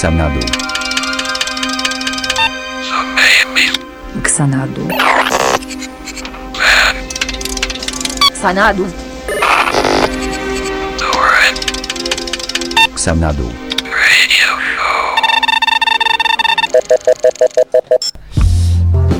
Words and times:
Xanadu. 0.00 0.40
Xanadu. 4.22 4.82
Xanadu. 8.40 8.86
Xanadu. 12.94 13.48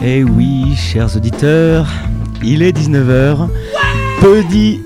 Eh 0.05 0.23
oui, 0.23 0.77
chers 0.77 1.17
auditeurs, 1.17 1.89
il 2.45 2.63
est 2.63 2.71
19h. 2.71 3.49
Petit 4.21 4.81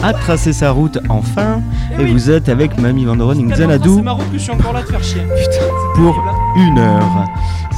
a 0.00 0.12
tracé 0.12 0.52
sa 0.52 0.70
route 0.70 0.98
enfin 1.08 1.60
et, 1.98 2.04
vous 2.06 2.30
êtes 2.30 2.48
avec 2.48 2.78
Mamie 2.78 3.04
Vandoren 3.04 3.48
Xanadu. 3.48 3.88
C'est 3.96 4.02
marrant 4.02 4.18
que 4.18 4.34
je 4.34 4.38
suis 4.38 4.50
encore 4.50 4.72
là 4.72 4.82
de 4.82 4.86
faire 4.86 5.02
chier. 5.02 5.22
Putain, 5.36 5.66
pour 5.94 6.16
une 6.56 6.78
heure. 6.78 7.24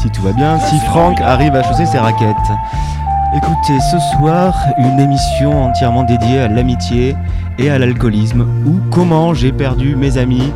Si 0.01 0.11
tout 0.11 0.23
va 0.23 0.33
bien, 0.33 0.59
si 0.59 0.79
Franck 0.87 1.21
arrive 1.21 1.55
à 1.55 1.63
chausser 1.63 1.87
ses 1.87 1.99
raquettes. 1.99 2.37
Écoutez, 3.37 3.79
ce 3.93 3.99
soir, 4.17 4.55
une 4.79 4.99
émission 4.99 5.67
entièrement 5.67 6.03
dédiée 6.03 6.41
à 6.41 6.49
l'amitié 6.49 7.15
et 7.59 7.71
à 7.71 7.79
l'alcoolisme, 7.79 8.47
ou 8.67 8.81
comment 8.91 9.35
j'ai 9.35 9.53
perdu 9.53 9.95
mes 9.95 10.19
amis 10.19 10.53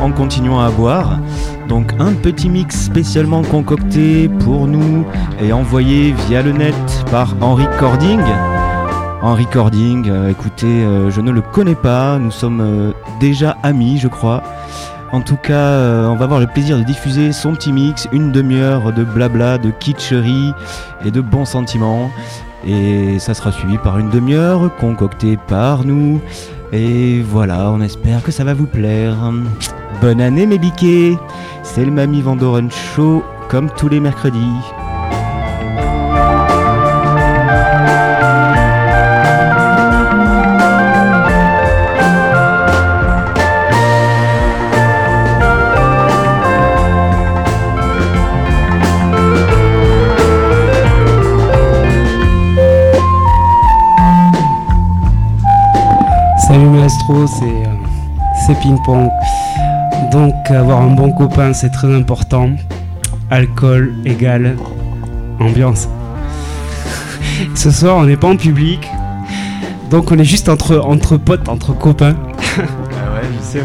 en 0.00 0.12
continuant 0.12 0.60
à 0.60 0.70
boire. 0.70 1.18
Donc 1.68 1.92
un 1.98 2.12
petit 2.12 2.48
mix 2.48 2.84
spécialement 2.84 3.42
concocté 3.42 4.28
pour 4.28 4.66
nous 4.66 5.06
et 5.40 5.52
envoyé 5.52 6.12
via 6.26 6.42
le 6.42 6.52
net 6.52 7.04
par 7.10 7.36
Henri 7.40 7.64
Cording 7.78 8.20
en 9.22 9.34
recording. 9.34 10.08
Euh, 10.08 10.30
écoutez, 10.30 10.66
euh, 10.66 11.10
je 11.10 11.20
ne 11.20 11.30
le 11.30 11.40
connais 11.42 11.74
pas, 11.74 12.18
nous 12.18 12.30
sommes 12.30 12.60
euh, 12.60 12.92
déjà 13.20 13.56
amis, 13.62 13.98
je 13.98 14.08
crois. 14.08 14.42
En 15.12 15.20
tout 15.20 15.36
cas, 15.36 16.06
on 16.08 16.14
va 16.14 16.24
avoir 16.24 16.38
le 16.38 16.46
plaisir 16.46 16.78
de 16.78 16.84
diffuser 16.84 17.32
son 17.32 17.54
petit 17.54 17.72
mix, 17.72 18.06
une 18.12 18.30
demi-heure 18.30 18.92
de 18.92 19.02
blabla, 19.02 19.58
de 19.58 19.70
kitscherie 19.70 20.52
et 21.04 21.10
de 21.10 21.20
bons 21.20 21.46
sentiments. 21.46 22.10
Et 22.64 23.18
ça 23.18 23.34
sera 23.34 23.50
suivi 23.50 23.76
par 23.78 23.98
une 23.98 24.08
demi-heure 24.10 24.70
concoctée 24.76 25.36
par 25.48 25.84
nous. 25.84 26.20
Et 26.72 27.22
voilà, 27.22 27.72
on 27.72 27.80
espère 27.80 28.22
que 28.22 28.30
ça 28.30 28.44
va 28.44 28.54
vous 28.54 28.66
plaire. 28.66 29.16
Bonne 30.00 30.20
année 30.20 30.46
mes 30.46 30.58
biquets 30.58 31.16
C'est 31.64 31.84
le 31.84 31.90
Mamie 31.90 32.22
Vandoren 32.22 32.70
Show, 32.70 33.24
comme 33.48 33.68
tous 33.70 33.88
les 33.88 33.98
mercredis. 33.98 34.60
Euh, 57.10 57.26
c'est 58.46 58.58
ping-pong. 58.60 59.08
Donc 60.10 60.34
avoir 60.50 60.80
un 60.80 60.90
bon 60.90 61.12
copain, 61.12 61.52
c'est 61.52 61.70
très 61.70 61.94
important. 61.94 62.50
Alcool 63.30 63.94
égale 64.04 64.56
ambiance. 65.38 65.88
Ce 67.54 67.70
soir, 67.70 67.96
on 67.96 68.04
n'est 68.04 68.16
pas 68.16 68.28
en 68.28 68.36
public. 68.36 68.88
Donc 69.90 70.10
on 70.10 70.18
est 70.18 70.24
juste 70.24 70.48
entre, 70.48 70.78
entre 70.78 71.16
potes, 71.16 71.48
entre 71.48 71.72
copains. 71.76 72.16
ah 72.38 72.60
ouais, 72.60 73.28
je 73.38 73.44
sais, 73.44 73.58
ouais. 73.58 73.64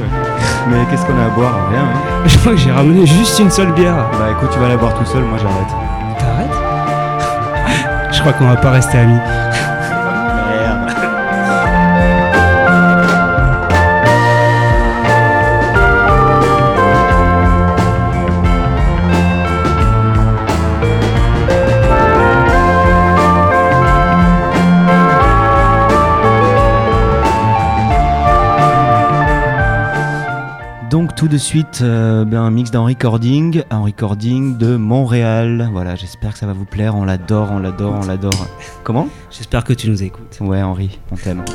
Mais 0.70 0.78
qu'est-ce 0.90 1.06
qu'on 1.06 1.18
a 1.18 1.26
à 1.26 1.30
boire 1.30 1.70
Rien. 1.72 1.82
Hein. 1.82 2.24
je 2.28 2.38
crois 2.38 2.52
que 2.54 2.60
j'ai 2.60 2.72
ramené 2.72 3.06
juste 3.06 3.40
une 3.40 3.52
seule 3.52 3.72
bière. 3.74 4.10
Bah 4.20 4.30
écoute, 4.32 4.50
tu 4.52 4.60
vas 4.60 4.70
la 4.70 4.78
boire 4.78 4.94
tout 4.94 5.06
seul, 5.06 5.24
moi 5.24 5.38
j'arrête. 5.40 5.74
T'arrêtes 6.20 8.14
Je 8.14 8.20
crois 8.20 8.34
qu'on 8.34 8.48
va 8.48 8.56
pas 8.56 8.72
rester 8.72 8.98
amis. 9.00 9.20
Tout 31.16 31.28
de 31.30 31.38
suite 31.38 31.80
euh, 31.82 32.26
ben, 32.26 32.42
un 32.42 32.52
mix 32.52 32.72
d'un 32.72 32.82
recording, 32.82 33.64
un 33.70 33.80
recording 33.80 34.58
de 34.58 34.76
Montréal. 34.76 35.70
Voilà, 35.72 35.96
j'espère 35.96 36.34
que 36.34 36.40
ça 36.40 36.46
va 36.46 36.52
vous 36.54 36.66
plaire. 36.66 36.96
On 36.96 37.06
l'adore, 37.06 37.50
on 37.52 37.60
l'adore, 37.60 38.00
on 38.02 38.06
l'adore. 38.06 38.48
Comment? 38.84 39.08
J'espère 39.32 39.64
que 39.64 39.72
tu 39.74 39.90
nous 39.90 40.04
écoutes. 40.04 40.38
Ouais, 40.42 40.62
Henri, 40.62 41.00
on 41.12 41.16
t'aime. 41.16 41.46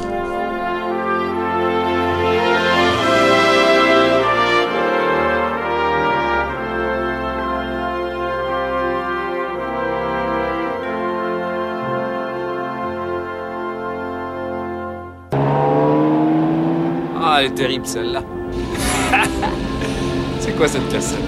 Ah, 17.23 17.41
elle 17.41 17.47
est 17.47 17.55
terrible 17.55 17.87
celle-là. 17.87 18.23
C'est 20.61 20.67
quoi 20.67 20.79
cette 20.79 20.93
cassette 20.93 21.19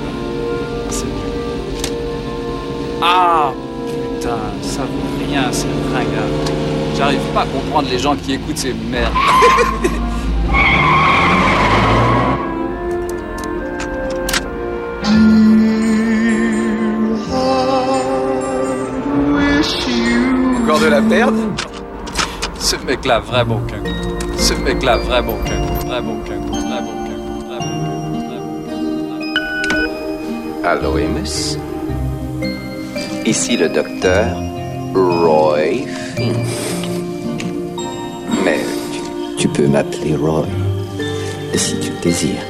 Ah 3.00 3.50
putain, 3.86 4.36
ça 4.60 4.82
vaut 4.82 5.26
rien, 5.26 5.44
c'est 5.50 5.66
ringard. 5.90 6.28
J'arrive 6.94 7.20
pas 7.32 7.40
à 7.40 7.46
comprendre 7.46 7.88
les 7.88 7.98
gens 7.98 8.14
qui 8.14 8.34
écoutent 8.34 8.58
ces 8.58 8.74
merdes. 8.74 9.10
Encore 20.62 20.80
de 20.80 20.86
la 20.88 21.00
perte 21.00 21.34
Ce 22.58 22.76
mec-là, 22.84 23.20
vraiment 23.20 23.60
qu'un 23.60 23.82
Ce 24.36 24.52
mec-là, 24.52 24.98
vraiment 24.98 25.38
qu'un 25.46 25.88
Vraiment 25.88 26.20
qu'un 26.26 27.01
Allô, 30.64 30.96
Amos. 30.96 31.58
Ici 33.26 33.56
le 33.56 33.68
docteur 33.68 34.36
Roy 34.94 35.88
Fink. 36.14 36.36
Mais 38.44 38.60
tu, 39.38 39.48
peux 39.48 39.66
m'appeler 39.66 40.14
Roy 40.14 40.46
si 41.56 41.74
tu 41.80 41.90
le 41.90 42.00
désires. 42.00 42.46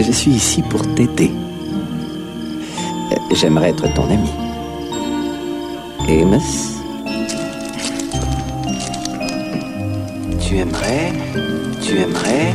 Je 0.00 0.12
suis 0.12 0.30
ici 0.30 0.62
pour 0.62 0.80
t'aider. 0.94 1.30
j'aimerais 3.32 3.70
être 3.70 3.92
ton 3.92 4.04
ami. 4.04 4.30
Amos? 6.08 6.80
Tu 10.40 10.56
aimerais, 10.56 11.12
tu 11.82 11.98
aimerais 11.98 12.54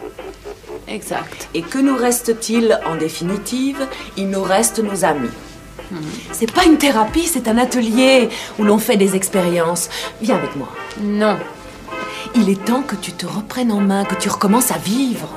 Exact. 0.91 1.47
Et 1.53 1.61
que 1.61 1.77
nous 1.77 1.95
reste-t-il 1.95 2.77
en 2.85 2.95
définitive? 2.95 3.87
Il 4.17 4.29
nous 4.29 4.43
reste 4.43 4.79
nos 4.79 5.05
amis. 5.05 5.29
C'est 6.31 6.51
pas 6.51 6.65
une 6.65 6.77
thérapie, 6.77 7.27
c'est 7.27 7.47
un 7.47 7.57
atelier 7.57 8.29
où 8.59 8.63
l'on 8.63 8.77
fait 8.77 8.97
des 8.97 9.15
expériences. 9.15 9.89
Viens 10.21 10.35
avec 10.35 10.55
moi. 10.55 10.69
Non. 11.01 11.37
Il 12.35 12.49
est 12.49 12.63
temps 12.63 12.81
que 12.81 12.95
tu 12.95 13.11
te 13.11 13.25
reprennes 13.25 13.71
en 13.71 13.81
main, 13.81 14.05
que 14.05 14.15
tu 14.15 14.29
recommences 14.29 14.71
à 14.71 14.77
vivre. 14.77 15.27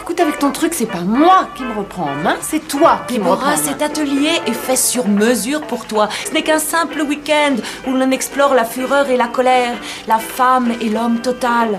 Écoute, 0.00 0.20
avec 0.20 0.38
ton 0.38 0.50
truc, 0.50 0.72
c'est 0.72 0.86
pas 0.86 1.02
moi 1.02 1.48
qui 1.54 1.62
me 1.62 1.74
reprends 1.74 2.10
en 2.10 2.14
main, 2.14 2.36
c'est 2.40 2.66
toi 2.66 3.02
qui 3.06 3.18
me 3.18 3.28
reprends 3.28 3.48
en 3.48 3.50
main. 3.50 3.56
cet 3.56 3.82
atelier 3.82 4.40
est 4.46 4.52
fait 4.52 4.76
sur 4.76 5.06
mesure 5.06 5.60
pour 5.62 5.84
toi. 5.86 6.08
Ce 6.26 6.32
n'est 6.32 6.42
qu'un 6.42 6.58
simple 6.58 7.02
week-end 7.02 7.56
où 7.86 7.92
l'on 7.92 8.10
explore 8.10 8.54
la 8.54 8.64
fureur 8.64 9.10
et 9.10 9.18
la 9.18 9.28
colère, 9.28 9.76
la 10.06 10.18
femme 10.18 10.72
et 10.80 10.88
l'homme 10.88 11.20
total, 11.20 11.78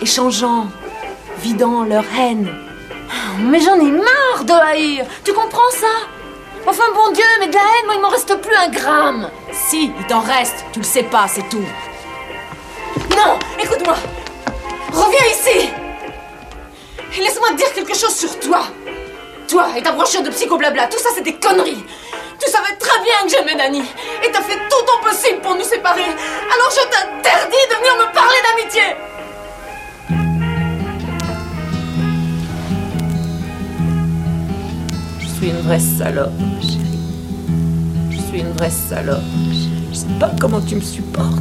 échangeant, 0.00 0.66
vidant 1.42 1.84
leur 1.84 2.04
haine. 2.18 2.48
Mais 3.40 3.60
j'en 3.60 3.74
ai 3.74 3.90
marre 3.90 4.44
de 4.44 4.52
haïr. 4.52 5.04
Tu 5.24 5.32
comprends 5.32 5.70
ça? 5.70 6.08
Enfin, 6.66 6.84
bon 6.94 7.10
Dieu, 7.12 7.24
mais 7.40 7.48
de 7.48 7.54
la 7.54 7.60
haine, 7.60 7.86
moi, 7.86 7.94
il 7.96 8.00
m'en 8.00 8.08
reste 8.08 8.34
plus 8.40 8.54
un 8.54 8.68
gramme. 8.68 9.28
Si, 9.52 9.92
il 9.98 10.06
t'en 10.06 10.20
reste, 10.20 10.64
tu 10.72 10.78
le 10.78 10.84
sais 10.84 11.02
pas, 11.02 11.26
c'est 11.26 11.48
tout. 11.48 11.64
Non 13.10 13.38
Écoute-moi. 13.60 13.96
Reviens 14.92 15.26
ici. 15.26 15.70
Et 17.16 17.20
laisse-moi 17.20 17.48
te 17.50 17.54
dire 17.56 17.72
quelque 17.74 17.96
chose 17.96 18.14
sur 18.14 18.38
toi. 18.38 18.62
Toi 19.48 19.66
et 19.76 19.82
ta 19.82 19.92
brochure 19.92 20.22
de 20.22 20.30
psychoblabla, 20.30 20.86
tout 20.86 20.98
ça 20.98 21.10
c'est 21.14 21.22
des 21.22 21.34
conneries. 21.34 21.84
Tu 22.40 22.50
savais 22.50 22.74
très 22.76 23.00
bien 23.00 23.14
que 23.24 23.28
j'aimais 23.28 23.54
Dani 23.54 23.82
Et 24.22 24.30
t'as 24.30 24.42
fait 24.42 24.56
tout 24.70 24.84
ton 24.86 25.08
possible 25.08 25.40
pour 25.40 25.54
nous 25.54 25.64
séparer. 25.64 26.04
Alors 26.04 26.70
je 26.70 26.82
t'interdis 26.88 27.66
de 27.70 27.76
venir 27.76 27.96
me 27.96 28.14
parler 28.14 28.36
d'amitié 28.48 28.82
vraie 35.62 35.78
salope, 35.78 36.32
chérie. 36.60 36.98
Je 38.10 38.18
suis 38.18 38.40
une 38.40 38.52
vraie 38.52 38.70
salope. 38.70 39.22
Je 39.90 39.96
sais 39.96 40.06
pas 40.18 40.30
comment 40.40 40.60
tu 40.60 40.76
me 40.76 40.80
supportes. 40.80 41.40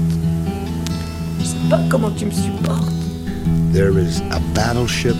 Je 1.40 1.46
sais 1.46 1.70
pas 1.70 1.80
comment 1.90 2.12
tu 2.12 2.26
me 2.26 2.32
supportes. 2.32 2.92
There 3.74 3.98
is 3.98 4.22
a 4.32 4.40
battleship, 4.54 5.16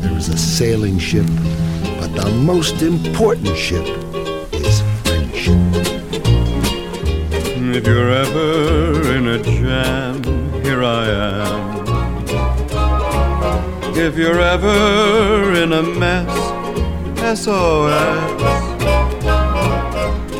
there 0.00 0.16
is 0.16 0.28
a 0.30 0.38
sailing 0.38 0.98
ship, 0.98 1.26
but 2.00 2.14
the 2.14 2.30
most 2.30 2.82
important 2.82 3.56
ship 3.56 3.84
is 4.52 4.82
friendship. 5.04 5.58
If 7.76 7.86
you're 7.86 8.10
ever 8.10 9.14
in 9.14 9.28
a 9.28 9.38
jam, 9.42 10.22
here 10.64 10.82
I 10.82 11.08
am. 11.44 11.78
If 13.94 14.16
you're 14.16 14.40
ever 14.40 15.52
in 15.54 15.72
a 15.72 15.82
mess, 15.82 16.47
SOS. 17.36 17.92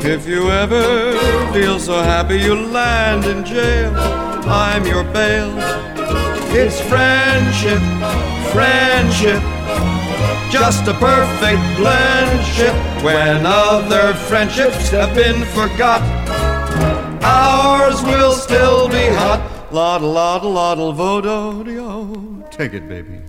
If 0.03 0.27
you 0.27 0.51
ever 0.51 1.19
feel 1.53 1.79
so 1.79 2.03
happy 2.03 2.39
you 2.39 2.55
land 2.55 3.27
in 3.27 3.45
jail, 3.45 3.93
I'm 4.47 4.87
your 4.87 5.05
bail. 5.05 5.53
It's 6.51 6.81
friendship, 6.81 7.83
friendship, 8.53 9.43
just 10.51 10.89
a 10.89 10.95
perfect 10.95 11.63
blendship. 11.77 12.75
When 13.05 13.45
other 13.45 14.15
friendships 14.15 14.89
have 14.89 15.15
been 15.15 15.45
forgot, 15.49 16.01
ours 17.23 18.03
will 18.03 18.33
still 18.33 18.89
be 18.89 19.09
hot. 19.21 19.43
Loddle, 19.71 20.13
loddle, 20.13 20.53
loddle, 20.53 20.95
vodo, 20.95 22.51
Take 22.51 22.73
it, 22.73 22.89
baby. 22.89 23.21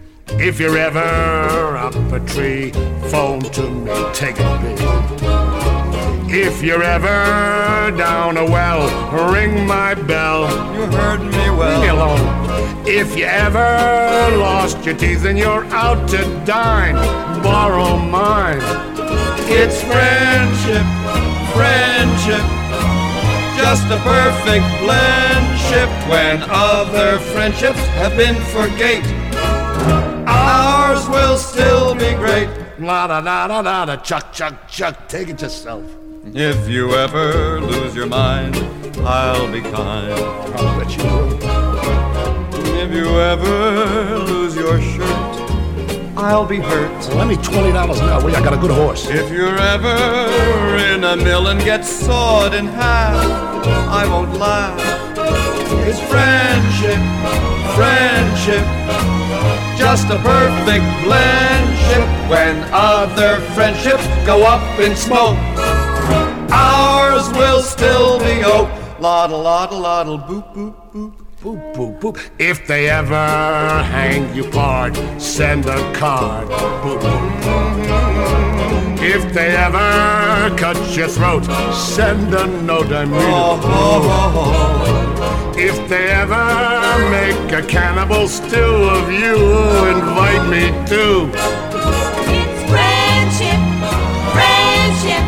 If 0.42 0.58
you're 0.58 0.78
ever 0.78 1.76
up 1.76 1.96
a 2.14 2.20
tree, 2.22 2.72
phone 3.12 3.42
to 3.42 3.70
me, 3.70 3.92
take 4.14 4.40
a 4.40 4.58
big. 4.64 4.80
If 6.32 6.64
you're 6.64 6.82
ever 6.82 7.92
down 7.98 8.38
a 8.38 8.46
well, 8.46 8.88
ring 9.34 9.68
my 9.68 9.96
bell. 9.96 10.44
You 10.74 10.86
heard 10.96 11.20
me 11.20 11.50
well. 11.50 11.72
Leave 11.72 11.82
me 11.82 11.88
alone. 11.90 12.88
If 12.88 13.18
you 13.18 13.26
ever 13.26 14.38
lost 14.38 14.86
your 14.86 14.96
teeth 14.96 15.26
and 15.26 15.38
you're 15.38 15.66
out 15.74 16.08
to 16.12 16.20
dine, 16.46 16.96
borrow 17.44 17.98
mine. 17.98 18.62
It's 19.52 19.82
friendship, 19.82 20.88
friendship, 21.52 22.46
just 23.60 23.86
a 23.92 24.00
perfect 24.08 24.66
blendship. 24.80 25.90
When 26.08 26.42
other 26.50 27.20
friendships 27.34 27.86
have 28.00 28.16
been 28.16 28.36
forgate, 28.54 29.04
ours 30.30 31.08
will 31.10 31.38
still 31.38 31.96
be 31.96 32.14
great. 32.16 32.50
La 32.80 33.08
da 33.08 33.22
da 33.22 33.48
da 33.48 33.62
da 33.62 33.86
da, 33.86 33.96
chuck, 33.98 34.32
chuck, 34.32 34.68
chuck, 34.68 35.08
take 35.08 35.30
it 35.30 35.42
yourself. 35.42 35.84
If 36.34 36.70
you 36.70 36.92
ever 36.94 37.60
lose 37.60 37.96
your 37.96 38.06
mind, 38.08 38.56
I'll 39.00 39.52
be 39.52 39.62
kind. 39.62 40.14
I'll 40.14 40.80
bet 40.80 40.96
you 40.98 41.04
will. 41.04 41.40
If 42.78 42.92
you 42.94 43.20
ever 43.20 44.20
lose 44.20 44.56
your 44.56 44.80
shirt, 44.82 45.36
I'll 46.18 46.46
be 46.46 46.58
hurt. 46.58 46.92
Well, 47.08 47.18
lend 47.18 47.30
me 47.30 47.36
$20 47.38 47.74
now, 47.74 48.22
will 48.22 48.30
you? 48.30 48.36
I 48.36 48.44
got 48.44 48.54
a 48.54 48.58
good 48.58 48.72
horse. 48.72 49.10
If 49.10 49.32
you're 49.32 49.58
ever 49.58 49.96
in 50.94 51.04
a 51.04 51.16
mill 51.16 51.48
and 51.48 51.60
get 51.62 51.84
sawed 51.86 52.54
in 52.54 52.68
half, 52.68 53.16
I 53.90 54.06
won't 54.08 54.34
laugh. 54.38 54.80
It's 55.88 56.00
friendship, 56.12 57.02
friendship, 57.76 58.66
just 59.80 60.08
a 60.10 60.18
perfect 60.18 60.86
blendship. 61.06 62.06
When 62.30 62.56
other 62.72 63.40
friendships 63.56 64.06
go 64.26 64.44
up 64.44 64.80
in 64.80 64.96
smoke, 64.96 65.38
ours 66.52 67.28
will 67.40 67.62
still 67.62 68.20
be 68.20 68.44
oak. 68.44 68.70
Loddle, 69.00 69.42
loddle, 69.42 69.80
loddle, 69.80 70.20
boop, 70.20 70.54
boop, 70.54 70.76
boop. 70.92 71.14
Boop, 71.42 71.74
boop, 71.74 72.02
boop. 72.02 72.30
If 72.38 72.68
they 72.68 72.90
ever 72.90 73.16
hang 73.96 74.36
you 74.36 74.44
part, 74.50 74.94
send 75.18 75.66
a 75.68 75.94
card. 75.94 76.50
Boop, 76.50 77.00
boop. 77.02 77.40
If 79.02 79.34
they 79.34 79.56
ever 79.56 80.54
cut 80.58 80.78
your 80.98 81.08
throat, 81.08 81.46
send 81.74 82.34
a 82.34 82.46
note. 82.64 82.92
I 82.92 83.06
mean, 83.06 84.96
it. 84.96 84.99
If 85.62 85.90
they 85.90 86.08
ever 86.08 86.48
make 87.12 87.52
a 87.52 87.62
cannibal 87.68 88.30
stew 88.30 88.74
of 88.96 89.12
you, 89.12 89.36
invite 89.92 90.48
me 90.48 90.72
too. 90.88 91.28
It's 92.32 92.60
friendship, 92.72 93.60
friendship, 94.32 95.26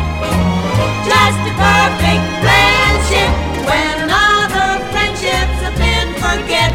just 1.04 1.40
a 1.44 1.54
perfect 1.60 2.24
friendship. 2.40 3.30
When 3.68 4.08
other 4.08 4.80
friendships 4.90 5.58
have 5.64 5.76
been 5.76 6.08
forget, 6.16 6.72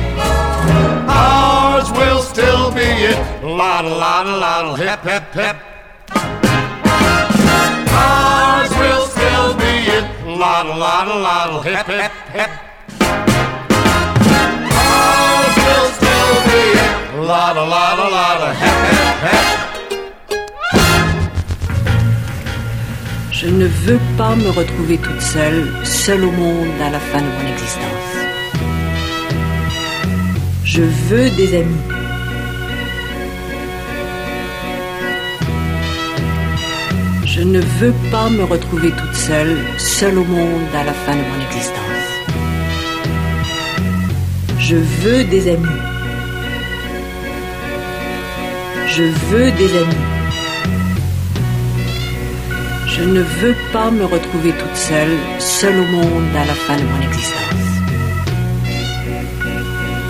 Ours 1.09 1.91
will 1.93 2.21
still 2.21 2.71
be 2.71 2.81
it. 2.81 3.17
Loddle, 3.43 3.97
loddle, 3.97 4.39
loddle, 4.39 4.75
hip, 4.75 4.99
hip, 4.99 5.23
hip. 5.33 5.57
Ours 7.91 8.69
will 8.69 9.05
still 9.07 9.57
be 9.57 9.73
it. 9.97 10.05
Loddle, 10.27 10.77
loddle, 10.77 11.61
hip, 11.63 11.87
hip, 11.87 12.11
hip. 12.31 12.49
Ours 12.49 12.61
will 12.61 12.66
Je 23.39 23.47
ne 23.53 23.65
veux 23.65 23.99
pas 24.17 24.35
me 24.35 24.49
retrouver 24.49 24.97
toute 24.97 25.21
seule, 25.21 25.67
seule 25.83 26.23
au 26.25 26.31
monde 26.31 26.81
à 26.83 26.89
la 26.89 26.99
fin 26.99 27.19
de 27.19 27.25
mon 27.25 27.51
existence. 27.53 28.15
Je 30.63 30.81
veux 30.81 31.29
des 31.29 31.55
amis. 31.55 31.75
Je 37.25 37.41
ne 37.41 37.59
veux 37.79 37.93
pas 38.11 38.29
me 38.29 38.43
retrouver 38.43 38.91
toute 38.91 39.15
seule, 39.15 39.57
seule 39.77 40.17
au 40.17 40.25
monde 40.25 40.75
à 40.75 40.83
la 40.83 40.93
fin 40.93 41.13
de 41.13 41.21
mon 41.21 41.45
existence. 41.45 41.96
Je 44.69 44.75
veux 44.75 45.23
des 45.23 45.49
amis. 45.49 45.81
Je 48.95 49.03
veux 49.29 49.49
des 49.51 49.77
amis. 49.77 50.05
Je 52.85 53.03
ne 53.05 53.21
veux 53.21 53.55
pas 53.71 53.89
me 53.91 54.03
retrouver 54.03 54.51
toute 54.51 54.75
seule, 54.75 55.17
seule 55.39 55.79
au 55.79 55.85
monde 55.85 56.35
à 56.35 56.45
la 56.45 56.53
fin 56.53 56.75
de 56.75 56.83
mon 56.83 57.01
existence. 57.01 57.67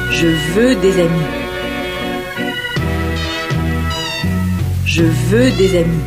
Je 0.09 0.27
veux 0.55 0.73
des 0.73 1.01
amis. 1.01 1.31
Je 4.87 5.03
veux 5.03 5.51
des 5.51 5.77
amis. 5.81 6.05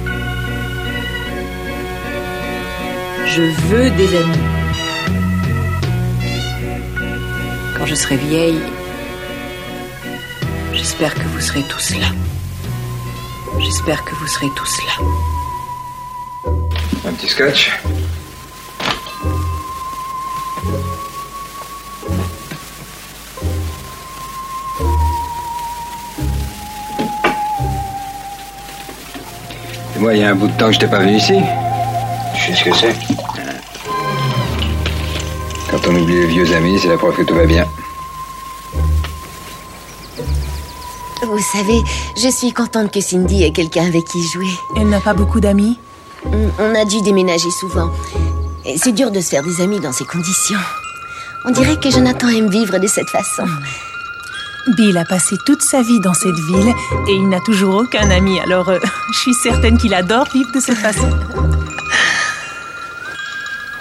Je 3.26 3.42
veux 3.68 3.90
des 3.90 4.16
amis. 4.16 4.49
Quand 7.80 7.86
je 7.86 7.94
serai 7.94 8.18
vieille, 8.18 8.60
j'espère 10.74 11.14
que 11.14 11.22
vous 11.22 11.40
serez 11.40 11.62
tous 11.62 11.96
là. 11.96 12.08
J'espère 13.58 14.04
que 14.04 14.14
vous 14.16 14.26
serez 14.26 14.48
tous 14.54 14.80
là. 14.84 14.92
Un 17.06 17.12
petit 17.14 17.28
scotch 17.28 17.72
Moi, 29.96 30.16
il 30.16 30.20
y 30.20 30.24
a 30.24 30.28
un 30.28 30.34
bout 30.34 30.48
de 30.48 30.52
temps 30.58 30.66
que 30.66 30.72
je 30.72 30.80
t'ai 30.80 30.86
pas 30.86 30.98
vu 30.98 31.12
ici. 31.12 31.40
Je 32.34 32.40
sais 32.44 32.54
ce 32.56 32.64
que 32.64 32.76
c'est. 32.76 32.99
On 35.90 35.96
oublie 35.96 36.20
les 36.20 36.26
vieux 36.26 36.54
amis, 36.54 36.78
c'est 36.78 36.86
la 36.86 36.96
preuve 36.96 37.16
que 37.16 37.22
tout 37.22 37.34
va 37.34 37.46
bien. 37.46 37.66
Vous 41.24 41.42
savez, 41.52 41.82
je 42.16 42.28
suis 42.28 42.52
contente 42.52 42.92
que 42.92 43.00
Cindy 43.00 43.42
ait 43.42 43.50
quelqu'un 43.50 43.86
avec 43.86 44.04
qui 44.04 44.22
jouer. 44.22 44.46
Elle 44.76 44.88
n'a 44.88 45.00
pas 45.00 45.14
beaucoup 45.14 45.40
d'amis 45.40 45.80
On 46.24 46.74
a 46.76 46.84
dû 46.84 47.02
déménager 47.02 47.50
souvent. 47.50 47.90
Et 48.64 48.78
c'est 48.78 48.92
dur 48.92 49.10
de 49.10 49.20
se 49.20 49.30
faire 49.30 49.42
des 49.42 49.60
amis 49.60 49.80
dans 49.80 49.90
ces 49.90 50.04
conditions. 50.04 50.60
On 51.44 51.50
dirait 51.50 51.76
que 51.76 51.90
Jonathan 51.90 52.28
aime 52.28 52.50
vivre 52.50 52.78
de 52.78 52.86
cette 52.86 53.10
façon. 53.10 53.46
Bill 54.76 54.96
a 54.96 55.04
passé 55.04 55.34
toute 55.44 55.62
sa 55.62 55.82
vie 55.82 55.98
dans 55.98 56.14
cette 56.14 56.38
ville 56.38 56.72
et 57.08 57.14
il 57.14 57.28
n'a 57.28 57.40
toujours 57.40 57.74
aucun 57.74 58.08
ami, 58.10 58.38
alors 58.38 58.68
euh, 58.68 58.78
je 59.12 59.18
suis 59.18 59.34
certaine 59.34 59.76
qu'il 59.76 59.94
adore 59.94 60.28
vivre 60.32 60.52
de 60.52 60.60
cette 60.60 60.78
façon. 60.78 61.10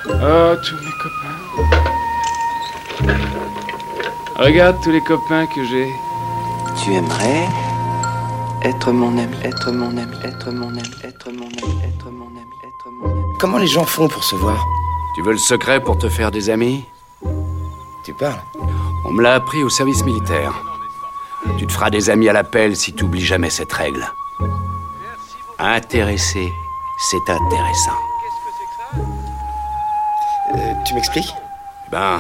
Oh, 0.08 0.56
tous 0.64 0.76
mes 0.84 0.92
copains. 0.94 1.19
Regarde 4.38 4.78
tous 4.82 4.92
les 4.92 5.02
copains 5.02 5.46
que 5.48 5.64
j'ai. 5.66 5.90
Tu 6.84 6.94
aimerais 6.94 7.48
être 8.64 8.92
mon 8.92 9.18
ami, 9.18 9.36
être 9.44 9.72
mon 9.72 9.98
ami, 9.98 10.16
être 10.24 10.52
mon 10.52 10.70
ami, 10.70 10.82
être 11.04 11.30
mon 11.32 11.46
ami, 11.46 11.82
être 11.84 12.10
mon 12.10 12.28
ami, 12.28 12.50
être 12.64 12.90
mon 12.90 13.10
ami. 13.10 13.38
Comment 13.40 13.58
les 13.58 13.68
gens 13.68 13.86
font 13.86 14.08
pour 14.08 14.24
se 14.24 14.36
voir? 14.36 14.66
Tu 15.16 15.24
veux 15.24 15.34
le 15.34 15.38
secret 15.38 15.82
pour 15.82 15.98
te 15.98 16.08
faire 16.10 16.32
des 16.32 16.50
amis? 16.50 16.86
Tu 18.06 18.14
parles 18.14 18.42
On 19.06 19.12
me 19.12 19.22
l'a 19.22 19.36
appris 19.36 19.62
au 19.64 19.70
service 19.70 20.04
militaire. 20.04 20.54
Tu 21.58 21.68
te 21.68 21.72
feras 21.72 21.90
des 21.90 22.10
amis 22.10 22.30
à 22.30 22.34
l'appel 22.34 22.76
si 22.76 22.94
tu 22.94 23.04
oublies 23.04 23.26
jamais 23.26 23.50
cette 23.50 23.72
règle. 23.74 24.06
Intéressé, 25.58 26.50
c'est 26.98 27.32
intéressant. 27.32 28.00
Euh, 30.56 30.74
tu 30.86 30.94
m'expliques? 30.94 31.34
Ben, 31.92 32.20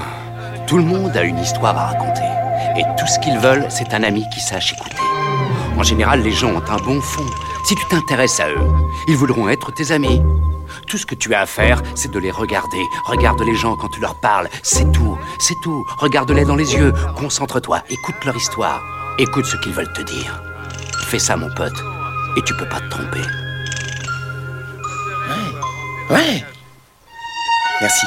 tout 0.69 0.77
le 0.77 0.83
monde 0.83 1.17
a 1.17 1.23
une 1.23 1.39
histoire 1.39 1.75
à 1.75 1.87
raconter. 1.87 2.29
Et 2.77 2.83
tout 2.95 3.07
ce 3.07 3.17
qu'ils 3.17 3.39
veulent, 3.39 3.65
c'est 3.69 3.91
un 3.95 4.03
ami 4.03 4.23
qui 4.31 4.39
sache 4.39 4.73
écouter. 4.73 5.01
En 5.75 5.81
général, 5.81 6.21
les 6.21 6.31
gens 6.31 6.51
ont 6.51 6.69
un 6.69 6.77
bon 6.77 7.01
fond. 7.01 7.25
Si 7.65 7.73
tu 7.73 7.83
t'intéresses 7.87 8.39
à 8.39 8.49
eux, 8.49 8.67
ils 9.07 9.17
voudront 9.17 9.49
être 9.49 9.73
tes 9.73 9.91
amis. 9.91 10.21
Tout 10.85 10.99
ce 10.99 11.07
que 11.07 11.15
tu 11.15 11.33
as 11.33 11.41
à 11.41 11.45
faire, 11.47 11.81
c'est 11.95 12.11
de 12.11 12.19
les 12.19 12.29
regarder. 12.29 12.83
Regarde 13.05 13.41
les 13.41 13.55
gens 13.55 13.75
quand 13.77 13.87
tu 13.89 13.99
leur 13.99 14.13
parles. 14.21 14.47
C'est 14.61 14.91
tout, 14.91 15.17
c'est 15.39 15.55
tout. 15.63 15.83
Regarde-les 15.97 16.45
dans 16.45 16.55
les 16.55 16.75
yeux. 16.75 16.93
Concentre-toi. 17.17 17.81
Écoute 17.89 18.23
leur 18.23 18.35
histoire. 18.35 18.83
Écoute 19.17 19.45
ce 19.45 19.57
qu'ils 19.57 19.73
veulent 19.73 19.93
te 19.93 20.03
dire. 20.03 20.39
Fais 21.07 21.17
ça, 21.17 21.35
mon 21.35 21.49
pote. 21.55 21.83
Et 22.37 22.43
tu 22.43 22.55
peux 22.55 22.69
pas 22.69 22.79
te 22.79 22.89
tromper. 22.89 23.21
Ouais. 26.11 26.45
Merci. 27.81 28.05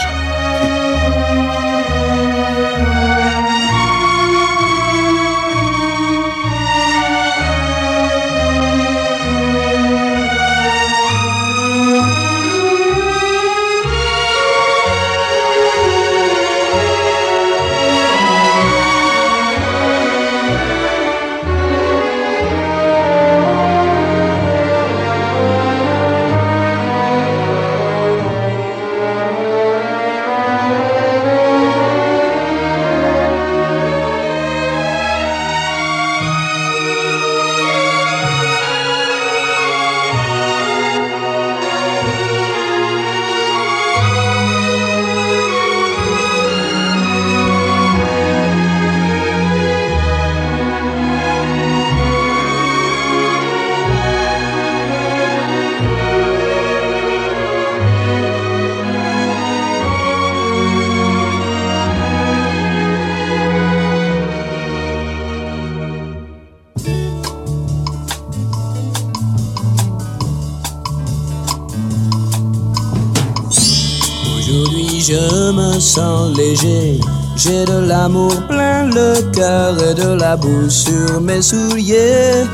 J'ai 77.36 77.64
de 77.64 77.86
l'amour 77.86 78.34
plein 78.48 78.86
le 78.86 79.30
cœur 79.32 79.74
et 79.82 79.94
de 79.94 80.14
la 80.14 80.36
boue 80.36 80.68
sur 80.68 81.20
mes 81.20 81.42
souliers. 81.42 82.44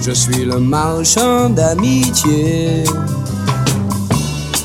Je 0.00 0.12
suis 0.12 0.44
le 0.44 0.58
marchand 0.58 1.50
d'amitié. 1.50 2.84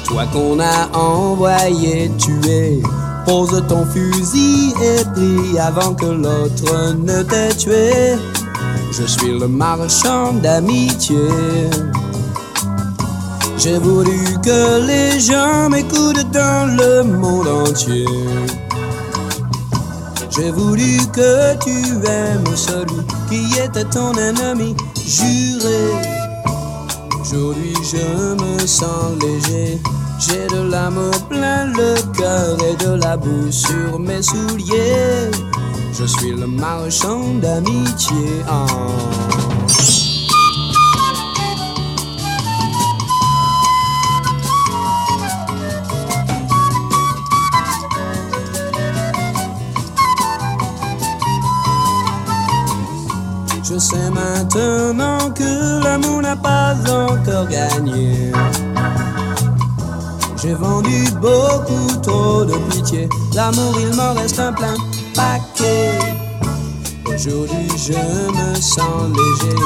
Toi 0.06 0.26
qu'on 0.34 0.60
a 0.60 0.90
envoyé 0.98 2.12
tuer, 2.18 2.82
pose 3.26 3.64
ton 3.68 3.86
fusil 3.86 4.74
et 4.82 5.04
prie 5.14 5.60
avant 5.60 5.94
que 5.94 6.06
l'autre 6.06 6.96
ne 6.96 7.24
t'ait 7.24 7.56
tué. 7.56 8.16
Je 8.92 9.04
suis 9.06 9.40
le 9.40 9.48
marchand 9.48 10.34
d'amitié. 10.34 11.18
J'ai 13.58 13.78
voulu 13.78 14.20
que 14.44 14.86
les 14.88 15.20
gens 15.20 15.70
m'écoutent 15.70 16.32
dans 16.32 16.76
le 16.76 17.04
monde 17.04 17.48
entier. 17.48 18.06
J'ai 20.42 20.50
voulu 20.50 20.98
que 21.14 21.56
tu 21.60 21.70
aimes 22.08 22.56
celui 22.56 23.06
qui 23.30 23.60
était 23.60 23.84
ton 23.84 24.12
ennemi 24.14 24.76
juré. 25.06 25.84
Aujourd'hui 27.22 27.76
je 27.84 28.34
me 28.34 28.66
sens 28.66 29.22
léger. 29.22 29.78
J'ai 30.20 30.48
de 30.48 30.68
l'amour 30.68 31.14
plein 31.30 31.66
le 31.68 31.94
cœur 32.18 32.58
et 32.64 32.76
de 32.84 32.94
la 32.94 33.18
boue 33.18 33.52
sur 33.52 34.00
mes 34.00 34.24
souliers. 34.24 35.30
Je 35.94 36.06
suis 36.06 36.32
le 36.32 36.48
marchand 36.48 37.36
d'amitié. 37.40 38.42
Sais 53.92 54.10
maintenant 54.10 55.32
que 55.32 55.84
l'amour 55.84 56.22
n'a 56.22 56.38
pas 56.38 56.76
encore 56.90 57.46
gagné. 57.50 58.32
J'ai 60.42 60.54
vendu 60.54 61.12
beaucoup 61.20 62.00
trop 62.02 62.46
de 62.46 62.54
pitié. 62.70 63.10
L'amour, 63.34 63.76
il 63.82 63.94
m'en 63.94 64.14
reste 64.14 64.40
un 64.40 64.54
plein 64.54 64.76
paquet. 65.14 66.00
Aujourd'hui, 67.06 67.68
je 67.76 67.92
me 67.92 68.56
sens 68.56 69.10
léger. 69.10 69.58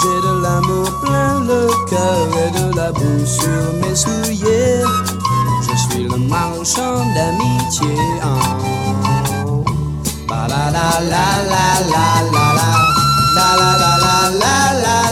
J'ai 0.00 0.18
de 0.26 0.42
l'amour 0.42 0.90
plein 1.02 1.40
le 1.40 1.68
cœur 1.90 2.26
et 2.46 2.50
de 2.58 2.74
la 2.74 2.90
boue 2.90 3.26
sur 3.26 3.74
mes 3.82 3.94
souliers. 3.94 4.82
Je 5.60 5.76
suis 5.76 6.04
le 6.04 6.16
marchand 6.16 7.04
d'amitié. 7.14 7.94
Oh. 8.24 9.62
La 10.30 10.46
la 10.48 10.70
la 10.70 11.02
la. 11.02 11.28
La 11.90 12.22
la 12.32 12.54
la 12.54 12.87
la 13.38 13.48
la 13.56 13.92
la 14.04 14.30
la 14.42 14.72
la 14.82 15.07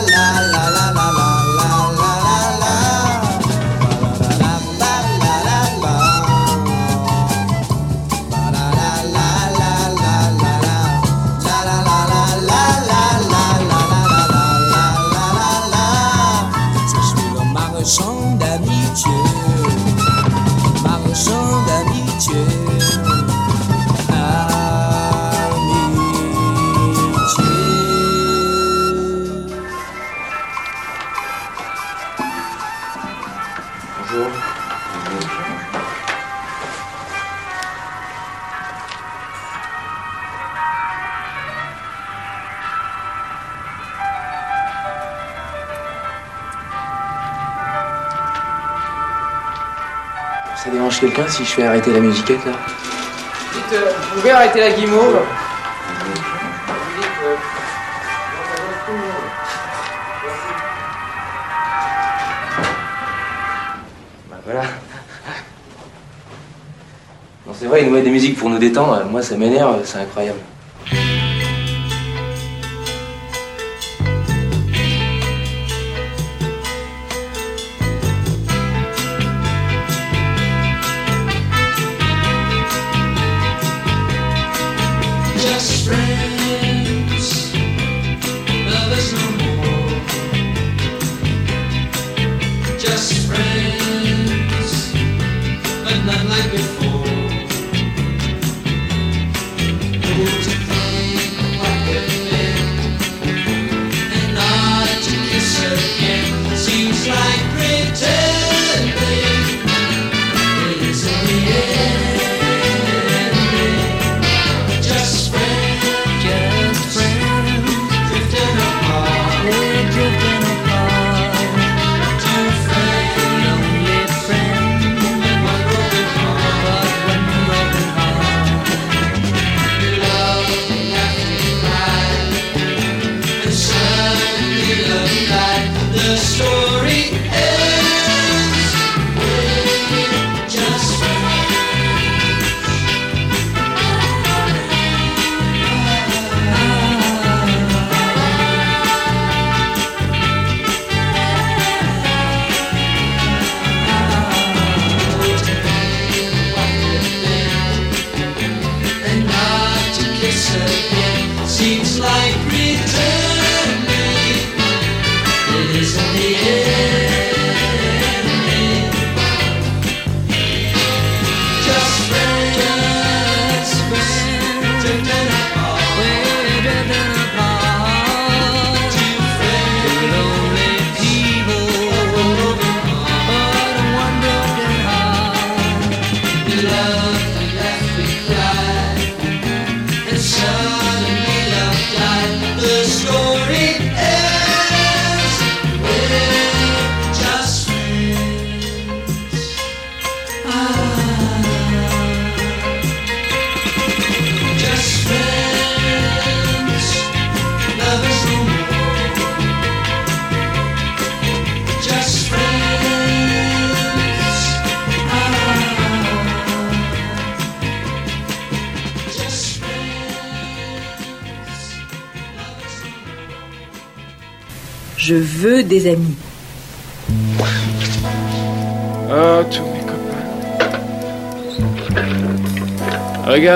si 51.36 51.44
je 51.44 51.50
fais 51.50 51.64
arrêter 51.64 51.92
la 51.92 52.00
musiquette 52.00 52.42
là 52.46 52.52
Dites, 53.52 53.74
euh, 53.74 53.92
vous 54.14 54.20
pouvez 54.20 54.30
arrêter 54.30 54.60
la 54.60 54.70
guimauve 54.70 55.18
Bah 64.30 64.36
voilà. 64.46 64.62
Non, 67.46 67.52
c'est 67.52 67.66
vrai, 67.66 67.82
ils 67.82 67.88
nous 67.88 67.94
mettent 67.94 68.04
des 68.04 68.10
musiques 68.10 68.38
pour 68.38 68.48
nous 68.48 68.58
détendre. 68.58 69.04
Moi, 69.10 69.20
ça 69.22 69.36
m'énerve, 69.36 69.82
c'est 69.84 69.98
incroyable. 69.98 70.38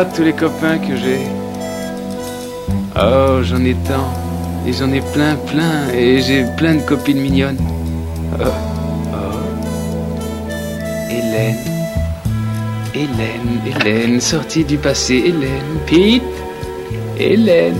Tous 0.02 0.22
les 0.22 0.32
copains 0.32 0.78
que 0.78 0.96
j'ai. 0.96 1.20
Oh, 2.96 3.42
j'en 3.42 3.62
ai 3.64 3.74
tant. 3.74 4.10
Et 4.66 4.72
j'en 4.72 4.90
ai 4.92 5.02
plein, 5.12 5.36
plein. 5.36 5.90
Et 5.92 6.22
j'ai 6.22 6.46
plein 6.56 6.76
de 6.76 6.80
copines 6.80 7.20
mignonnes. 7.20 7.58
Oh, 8.40 8.44
oh. 9.12 9.18
Hélène. 11.10 11.56
Hélène, 12.94 13.60
Hélène, 13.66 14.20
sortie 14.22 14.64
du 14.64 14.78
passé. 14.78 15.22
Hélène. 15.26 15.78
Pete. 15.86 16.22
Hélène. 17.18 17.76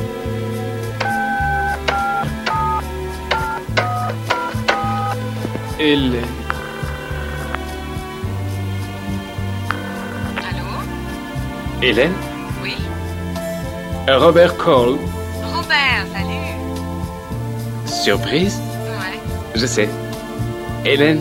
Hélène. 5.79 6.40
Hélène 11.83 12.13
Oui. 12.63 12.75
Robert 14.09 14.57
Cole. 14.57 14.97
Robert, 15.43 16.05
salut. 16.13 16.57
Surprise 17.87 18.61
Ouais. 18.85 19.19
Je 19.55 19.67
sais. 19.67 19.89
Hélène 20.85 21.21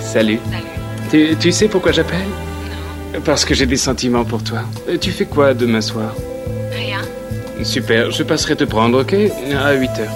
Salut. 0.00 0.38
Salut. 0.50 0.64
Tu, 1.10 1.36
tu 1.38 1.52
sais 1.52 1.68
pourquoi 1.68 1.92
j'appelle 1.92 2.26
Parce 3.24 3.44
que 3.44 3.54
j'ai 3.54 3.66
des 3.66 3.76
sentiments 3.76 4.24
pour 4.24 4.42
toi. 4.42 4.60
Euh, 4.88 4.98
Tu 4.98 5.10
fais 5.10 5.26
quoi 5.26 5.54
demain 5.54 5.80
soir 5.80 6.14
Rien. 6.72 7.00
Super, 7.64 8.10
je 8.10 8.22
passerai 8.22 8.56
te 8.56 8.64
prendre, 8.64 9.00
ok? 9.00 9.14
À 9.64 9.72
8 9.72 9.90
heures. 10.00 10.10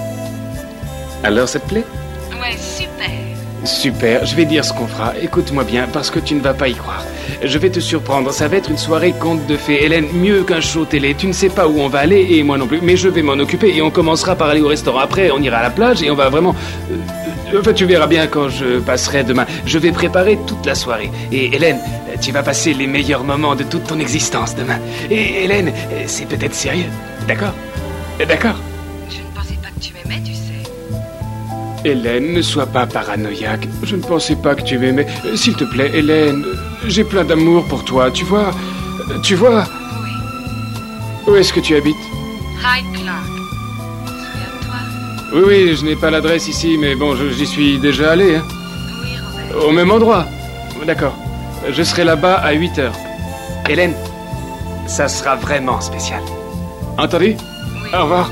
Alors, 1.23 1.47
ça 1.49 1.59
te 1.59 1.67
plaît? 1.67 1.83
Super. 3.63 4.25
Je 4.25 4.35
vais 4.35 4.45
dire 4.45 4.63
ce 4.65 4.73
qu'on 4.73 4.87
fera. 4.87 5.13
Écoute-moi 5.21 5.63
bien, 5.63 5.87
parce 5.91 6.09
que 6.09 6.19
tu 6.19 6.35
ne 6.35 6.41
vas 6.41 6.53
pas 6.53 6.67
y 6.67 6.73
croire. 6.73 7.03
Je 7.43 7.57
vais 7.57 7.69
te 7.69 7.79
surprendre, 7.79 8.31
ça 8.31 8.47
va 8.47 8.57
être 8.57 8.69
une 8.69 8.77
soirée 8.77 9.13
conte 9.19 9.45
de 9.47 9.55
fées. 9.55 9.83
Hélène, 9.83 10.07
mieux 10.13 10.43
qu'un 10.43 10.61
show 10.61 10.85
télé. 10.85 11.15
Tu 11.15 11.27
ne 11.27 11.33
sais 11.33 11.49
pas 11.49 11.67
où 11.67 11.79
on 11.79 11.87
va 11.87 11.99
aller, 11.99 12.27
et 12.31 12.43
moi 12.43 12.57
non 12.57 12.67
plus. 12.67 12.79
Mais 12.81 12.97
je 12.97 13.07
vais 13.07 13.21
m'en 13.21 13.33
occuper, 13.33 13.75
et 13.75 13.81
on 13.81 13.91
commencera 13.91 14.35
par 14.35 14.49
aller 14.49 14.61
au 14.61 14.67
restaurant. 14.67 14.99
Après, 14.99 15.31
on 15.31 15.41
ira 15.41 15.57
à 15.57 15.63
la 15.63 15.69
plage, 15.69 16.01
et 16.03 16.09
on 16.11 16.15
va 16.15 16.29
vraiment... 16.29 16.55
euh, 16.91 16.95
Enfin, 17.59 17.73
tu 17.73 17.85
verras 17.85 18.05
bien 18.05 18.27
quand 18.27 18.47
je 18.49 18.79
passerai 18.79 19.23
demain. 19.23 19.47
Je 19.65 19.79
vais 19.79 19.91
préparer 19.91 20.37
toute 20.45 20.63
la 20.67 20.75
soirée. 20.75 21.09
Et 21.31 21.55
Hélène, 21.55 21.79
tu 22.21 22.31
vas 22.31 22.43
passer 22.43 22.75
les 22.75 22.85
meilleurs 22.85 23.23
moments 23.23 23.55
de 23.55 23.63
toute 23.63 23.85
ton 23.85 23.99
existence 23.99 24.55
demain. 24.55 24.77
Et 25.09 25.45
Hélène, 25.45 25.71
c'est 26.05 26.27
peut-être 26.27 26.53
sérieux. 26.53 26.85
D'accord? 27.27 27.53
D'accord? 28.27 28.53
Hélène, 31.85 32.33
ne 32.33 32.41
sois 32.41 32.65
pas 32.65 32.85
paranoïaque. 32.85 33.67
Je 33.83 33.95
ne 33.95 34.01
pensais 34.01 34.35
pas 34.35 34.55
que 34.55 34.61
tu 34.63 34.77
m'aimais. 34.77 35.07
Euh, 35.25 35.35
S'il 35.35 35.55
te 35.55 35.63
plaît, 35.63 35.91
Hélène, 35.93 36.43
euh, 36.45 36.55
j'ai 36.87 37.03
plein 37.03 37.23
d'amour 37.23 37.65
pour 37.67 37.85
toi, 37.85 38.11
tu 38.11 38.25
vois. 38.25 38.51
Euh, 39.09 39.19
Tu 39.23 39.35
vois 39.35 39.63
Où 41.27 41.35
est-ce 41.35 41.53
que 41.53 41.59
tu 41.61 41.75
habites? 41.75 41.95
Hyde 42.61 43.01
Clark. 43.01 43.23
Oui, 45.33 45.41
oui, 45.47 45.75
je 45.77 45.85
n'ai 45.85 45.95
pas 45.95 46.09
l'adresse 46.09 46.47
ici, 46.47 46.75
mais 46.79 46.95
bon, 46.95 47.15
j'y 47.15 47.45
suis 47.45 47.77
déjà 47.79 48.11
allé. 48.11 48.35
hein. 48.37 48.43
Au 49.67 49.71
même 49.71 49.91
endroit 49.91 50.25
D'accord. 50.85 51.13
Je 51.69 51.83
serai 51.83 52.03
là-bas 52.03 52.35
à 52.35 52.51
8 52.53 52.79
heures. 52.79 52.95
Hélène, 53.69 53.93
ça 54.87 55.07
sera 55.07 55.35
vraiment 55.35 55.79
spécial. 55.81 56.21
Entendu? 56.97 57.35
Au 57.93 58.03
revoir. 58.03 58.29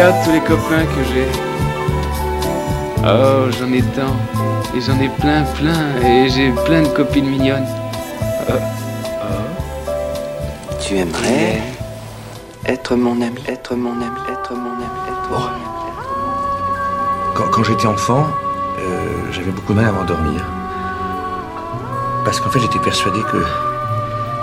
Regarde 0.00 0.24
tous 0.24 0.32
les 0.32 0.40
copains 0.40 0.86
que 0.96 1.04
j'ai. 1.12 1.28
Oh, 3.04 3.50
j'en 3.50 3.70
ai 3.70 3.82
tant. 3.82 4.16
Et 4.74 4.80
j'en 4.80 4.98
ai 4.98 5.10
plein, 5.10 5.42
plein. 5.42 6.00
Et 6.02 6.30
j'ai 6.30 6.52
plein 6.64 6.80
de 6.84 6.88
copines 6.88 7.28
mignonnes. 7.28 7.66
Oh, 8.48 8.52
Tu 10.80 10.96
aimerais 10.96 11.60
être 12.64 12.96
mon 12.96 13.20
ami, 13.20 13.42
être 13.46 13.74
mon 13.74 13.92
ami, 13.92 14.20
être 14.32 14.54
mon 14.54 14.72
ami, 14.72 15.00
être 15.06 15.30
mon 15.32 15.36
ami. 15.36 15.64
Quand, 17.34 17.50
quand 17.52 17.64
j'étais 17.64 17.86
enfant, 17.86 18.26
euh, 18.78 19.32
j'avais 19.32 19.50
beaucoup 19.50 19.74
de 19.74 19.80
mal 19.80 19.90
à 19.90 19.92
m'endormir. 19.92 20.40
Parce 22.24 22.40
qu'en 22.40 22.48
fait, 22.48 22.60
j'étais 22.60 22.78
persuadé 22.78 23.20
que 23.30 23.44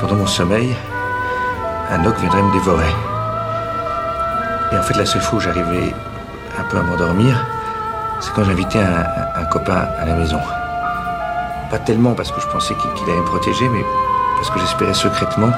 pendant 0.02 0.17
mon 0.17 0.28
sommeil, 0.28 0.76
un 1.89 2.06
ogre 2.06 2.20
viendrait 2.20 2.43
me 2.43 2.54
dévorer. 2.54 2.93
Et 4.72 4.78
en 4.78 4.82
fait, 4.82 4.96
la 4.96 5.06
seule 5.06 5.22
fois 5.22 5.38
où 5.38 5.42
j'arrivais 5.42 5.94
un 6.60 6.64
peu 6.64 6.78
à 6.78 6.82
m'endormir, 6.82 7.46
c'est 8.20 8.34
quand 8.34 8.44
j'invitais 8.44 8.80
un, 8.80 8.84
un- 8.84 9.42
un 9.42 9.46
copain 9.46 9.88
à 10.00 10.06
la 10.06 10.14
maison. 10.16 10.40
Pas 11.70 11.80
tellement 11.80 12.14
parce 12.14 12.32
que 12.32 12.40
je 12.42 12.48
pensais 12.48 12.74
qu'il 12.76 13.10
allait 13.10 13.20
me 13.20 13.26
protéger, 13.26 13.68
mais 13.70 13.84
parce 14.38 14.50
que 14.50 14.60
j'espérais 14.60 14.94
secrètement 14.94 15.52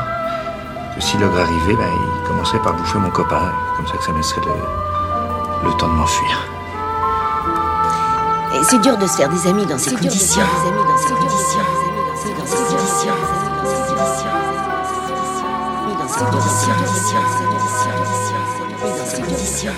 que 0.96 1.02
si 1.02 1.18
l'ogre 1.18 1.40
arrivait, 1.40 1.76
ben, 1.76 1.88
il 2.24 2.28
commencerait 2.28 2.60
par 2.60 2.74
bouffer 2.74 2.98
mon 3.00 3.10
copain. 3.12 3.52
Comme 3.78 3.88
ça 3.88 3.98
que 3.98 4.04
ça 4.04 4.12
me 4.12 4.18
laisserait 4.18 4.42
le, 4.42 5.70
le 5.70 5.74
temps 5.78 5.88
de 5.88 5.94
m'enfuir. 5.94 6.38
Et 8.56 8.64
c'est 8.64 8.80
dur 8.80 8.98
de 8.98 9.06
se 9.08 9.16
faire 9.18 9.30
des 9.30 9.48
amis 9.48 9.66
dans 9.66 9.78
ces 9.78 9.96
conditions. 9.96 10.42
Des 10.64 10.70
amis 10.70 10.84
dans 10.90 10.98
ces 10.98 11.14
conditions. 11.14 11.62
Dans 18.82 18.96
ces 19.06 19.22
conditions. 19.22 19.74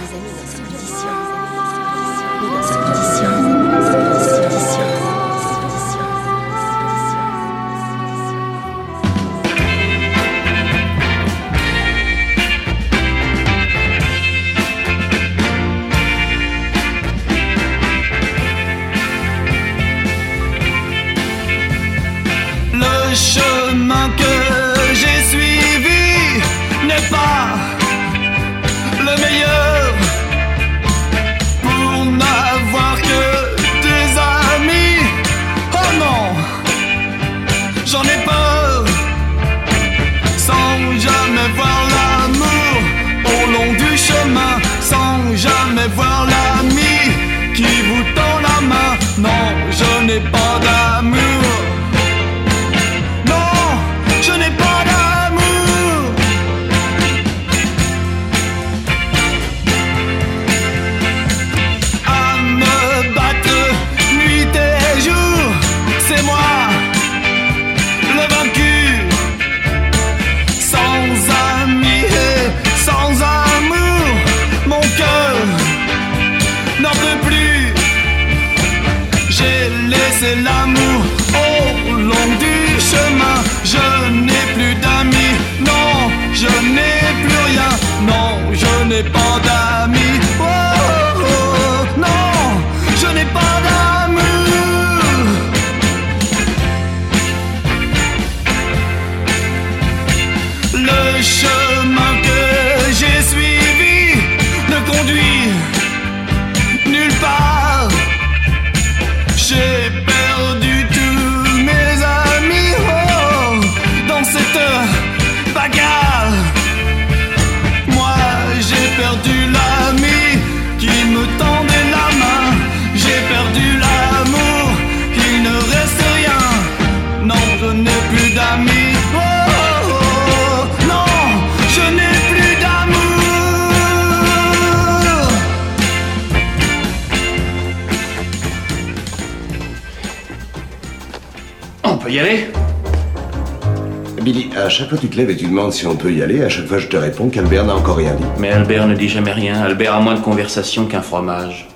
Billy, 144.32 144.50
à 144.56 144.70
chaque 144.70 144.88
fois 144.88 144.98
tu 144.98 145.10
te 145.10 145.18
lèves 145.18 145.30
et 145.30 145.36
tu 145.36 145.46
demandes 145.46 145.74
si 145.74 145.86
on 145.86 145.98
peut 145.98 146.14
y 146.14 146.22
aller, 146.22 146.42
à 146.42 146.48
chaque 146.48 146.66
fois 146.66 146.78
je 146.78 146.88
te 146.88 146.96
réponds 146.96 147.28
qu'Albert 147.28 147.66
n'a 147.66 147.76
encore 147.76 147.98
rien 147.98 148.14
dit. 148.14 148.24
Mais 148.40 148.50
Albert 148.50 148.88
ne 148.88 148.96
dit 148.96 149.10
jamais 149.10 149.34
rien. 149.34 149.62
Albert 149.62 149.94
a 149.94 150.00
moins 150.00 150.16
de 150.16 150.22
conversation 150.22 150.86
qu'un 150.86 151.02
fromage. 151.02 151.68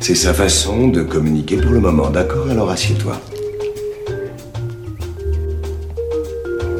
C'est 0.00 0.14
sa 0.14 0.34
façon 0.34 0.88
de 0.88 1.02
communiquer 1.02 1.56
pour 1.56 1.72
le 1.72 1.80
moment, 1.80 2.10
d'accord? 2.10 2.46
Alors 2.50 2.70
assieds-toi. 2.70 3.18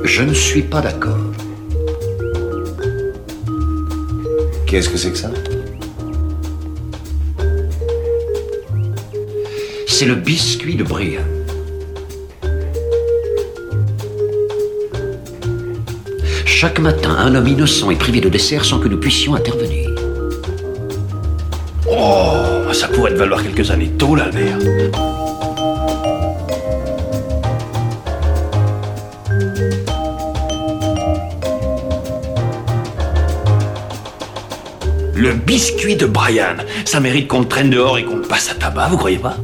Je 0.04 0.22
ne 0.24 0.34
suis 0.34 0.62
pas 0.62 0.82
d'accord. 0.82 1.16
Qu'est-ce 4.66 4.90
que 4.90 4.98
c'est 4.98 5.10
que 5.10 5.18
ça? 5.18 5.30
C'est 9.86 10.06
le 10.06 10.16
biscuit 10.16 10.74
de 10.74 10.84
Brian. 10.84 11.22
Chaque 16.62 16.78
matin, 16.78 17.16
un 17.18 17.34
homme 17.34 17.48
innocent 17.48 17.90
est 17.90 17.96
privé 17.96 18.20
de 18.20 18.28
dessert 18.28 18.64
sans 18.64 18.78
que 18.78 18.86
nous 18.86 18.96
puissions 18.96 19.34
intervenir. 19.34 19.90
Oh, 21.90 22.72
ça 22.72 22.86
pourrait 22.86 23.12
te 23.12 23.18
valoir 23.18 23.42
quelques 23.42 23.68
années 23.72 23.90
tôt, 23.98 24.14
l'Albert. 24.14 24.58
Le 35.16 35.32
biscuit 35.44 35.96
de 35.96 36.06
Brian, 36.06 36.58
ça 36.84 37.00
mérite 37.00 37.26
qu'on 37.26 37.40
le 37.40 37.48
traîne 37.48 37.70
dehors 37.70 37.98
et 37.98 38.04
qu'on 38.04 38.18
le 38.18 38.22
passe 38.22 38.52
à 38.52 38.54
tabac, 38.54 38.86
vous 38.86 38.98
croyez 38.98 39.18
pas? 39.18 39.34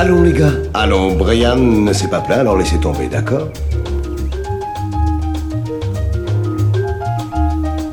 Allons 0.00 0.22
les 0.22 0.32
gars, 0.32 0.52
allons, 0.74 1.16
Brian 1.16 1.56
ne 1.56 1.92
s'est 1.92 2.06
pas 2.06 2.20
plaint, 2.20 2.38
alors 2.38 2.56
laissez 2.56 2.78
tomber, 2.78 3.08
d'accord 3.08 3.48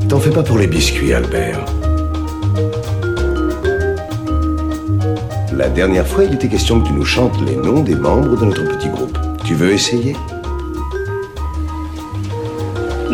T'en 0.08 0.20
fais 0.20 0.30
pas 0.30 0.44
pour 0.44 0.60
les 0.60 0.68
biscuits, 0.68 1.15
Albert. 1.15 1.65
La 5.52 5.68
dernière 5.70 6.06
fois, 6.06 6.26
il 6.26 6.36
était 6.36 6.48
question 6.48 6.80
que 6.80 6.89
tu 6.89 6.94
nous 6.94 7.06
chantes 7.06 7.41
les 7.41 7.56
noms 7.56 7.82
des 7.82 7.96
membres 7.96 8.38
de 8.38 8.46
notre 8.46 8.68
petit 8.78 8.89
groupe. 8.89 9.18
Tu 9.44 9.56
veux 9.56 9.72
essayer 9.72 10.15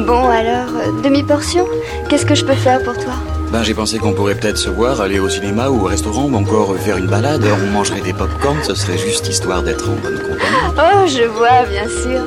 Bon, 0.06 0.28
alors, 0.28 0.68
euh, 0.76 1.02
demi-portion 1.02 1.66
Qu'est-ce 2.10 2.26
que 2.26 2.36
je 2.36 2.44
peux 2.44 2.56
faire 2.56 2.84
pour 2.84 2.98
toi? 2.98 3.14
Ben, 3.52 3.64
j'ai 3.64 3.74
pensé 3.74 3.98
qu'on 3.98 4.14
pourrait 4.14 4.36
peut-être 4.36 4.58
se 4.58 4.70
voir, 4.70 5.02
aller 5.02 5.20
au 5.20 5.28
cinéma 5.28 5.70
ou 5.70 5.82
au 5.82 5.88
restaurant, 5.88 6.24
ou 6.24 6.36
encore 6.36 6.74
faire 6.78 6.96
une 6.98 7.08
balade. 7.08 7.44
On 7.46 7.72
mangerait 7.72 8.00
des 8.00 8.14
pop-corn, 8.14 8.58
ce 8.64 8.74
serait 8.76 8.98
juste 8.98 9.28
histoire 9.28 9.62
d'être 9.62 9.90
en 9.90 9.96
bonne 10.02 10.20
compagnie. 10.20 10.78
Oh, 10.78 11.06
je 11.06 11.24
vois, 11.28 11.66
bien 11.70 11.84
sûr. 11.88 12.22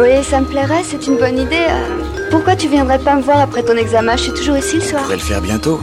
Oui, 0.00 0.24
ça 0.24 0.40
me 0.40 0.46
plairait, 0.46 0.82
c'est 0.88 1.06
une 1.06 1.18
bonne 1.18 1.38
idée. 1.38 1.66
Euh, 1.68 2.30
Pourquoi 2.30 2.56
tu 2.56 2.66
viendrais 2.68 2.98
pas 2.98 3.14
me 3.16 3.20
voir 3.22 3.40
après 3.40 3.62
ton 3.62 3.76
examen? 3.76 4.16
Je 4.16 4.22
suis 4.22 4.32
toujours 4.32 4.56
ici 4.56 4.76
le 4.76 4.82
On 4.82 4.88
soir. 4.88 5.02
pourrait 5.02 5.16
le 5.16 5.20
faire 5.22 5.42
bientôt. 5.42 5.80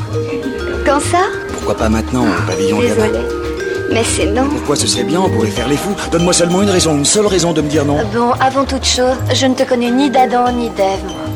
Quand 0.83 0.99
ça? 0.99 1.25
Pourquoi 1.53 1.75
pas 1.77 1.89
maintenant, 1.89 2.23
au 2.23 2.47
pavillon 2.49 2.79
Désolée. 2.79 3.11
gamin 3.11 3.23
Mais 3.91 4.03
c'est 4.03 4.25
non. 4.31 4.45
Pourquoi 4.49 4.75
ce 4.77 4.87
serait 4.87 5.03
bien? 5.03 5.21
On 5.21 5.29
pourrait 5.29 5.49
faire 5.51 5.67
les 5.67 5.77
fous. 5.77 5.95
Donne-moi 6.11 6.33
seulement 6.33 6.63
une 6.63 6.71
raison, 6.71 6.97
une 6.97 7.05
seule 7.05 7.27
raison 7.27 7.53
de 7.53 7.61
me 7.61 7.69
dire 7.69 7.85
non. 7.85 7.97
Bon, 8.15 8.31
avant 8.39 8.65
toute 8.65 8.85
chose, 8.85 9.15
je 9.31 9.45
ne 9.45 9.53
te 9.53 9.61
connais 9.63 9.91
ni 9.91 10.09
d'Adam 10.09 10.51
ni 10.51 10.69
d'Ève, 10.71 11.03
moi. 11.05 11.26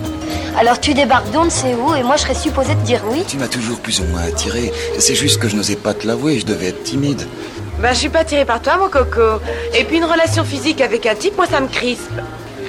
Alors 0.58 0.80
tu 0.80 0.94
débarques 0.94 1.32
d'on 1.32 1.46
ne 1.46 1.50
sait 1.50 1.74
où 1.74 1.96
et 1.96 2.04
moi 2.04 2.18
je 2.18 2.24
serais 2.24 2.36
supposée 2.36 2.76
te 2.76 2.86
dire 2.86 3.02
oui 3.10 3.24
Tu 3.28 3.38
m'as 3.38 3.48
toujours 3.48 3.80
plus 3.80 4.00
ou 4.02 4.04
moins 4.06 4.22
attiré. 4.24 4.72
C'est 5.00 5.16
juste 5.16 5.40
que 5.40 5.48
je 5.48 5.56
n'osais 5.56 5.76
pas 5.76 5.94
te 5.94 6.06
l'avouer, 6.06 6.40
je 6.40 6.46
devais 6.46 6.68
être 6.68 6.84
timide. 6.84 7.22
Bah, 7.82 7.94
je 7.94 8.00
suis 8.00 8.10
pas 8.10 8.20
attirée 8.20 8.46
par 8.46 8.62
toi, 8.62 8.78
mon 8.78 8.90
coco. 8.90 9.42
Et 9.74 9.84
puis 9.86 9.98
une 9.98 10.06
relation 10.06 10.44
physique 10.44 10.82
avec 10.82 11.08
un 11.08 11.16
type, 11.16 11.36
moi, 11.36 11.48
ça 11.48 11.60
me 11.60 11.68
crispe. 11.68 12.12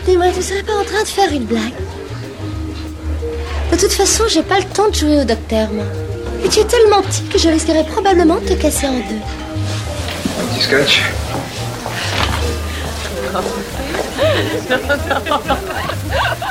Dis-moi, 0.07 0.29
tu 0.35 0.43
serais 0.43 0.63
pas 0.63 0.73
en 0.73 0.85
train 0.85 1.03
de 1.03 1.09
faire 1.09 1.31
une 1.31 1.45
blague 1.45 1.75
De 3.71 3.77
toute 3.77 3.93
façon, 3.93 4.25
j'ai 4.29 4.43
pas 4.43 4.59
le 4.59 4.65
temps 4.65 4.89
de 4.89 4.95
jouer 4.95 5.21
au 5.21 5.25
docteur, 5.25 5.69
moi. 5.71 5.85
Et 6.45 6.49
tu 6.49 6.61
es 6.61 6.65
tellement 6.65 7.03
petit 7.03 7.25
que 7.25 7.39
je 7.39 7.49
risquerais 7.49 7.85
probablement 7.85 8.37
de 8.37 8.49
te 8.49 8.55
casser 8.55 8.87
en 8.87 8.95
deux. 8.95 9.21
Un 10.41 10.55
petit 10.55 10.63
scotch 10.63 11.03
Et 14.23 14.73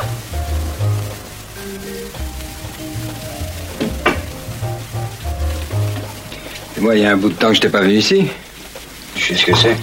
moi, 6.81 6.95
il 6.95 7.03
y 7.03 7.05
a 7.05 7.11
un 7.11 7.17
bout 7.17 7.29
de 7.29 7.35
temps 7.35 7.49
que 7.49 7.55
je 7.55 7.61
t'ai 7.61 7.69
pas 7.69 7.81
vu 7.81 7.93
ici. 7.93 8.27
Tu 9.15 9.35
sais 9.35 9.35
ce 9.35 9.45
que 9.45 9.55
c'est? 9.55 9.77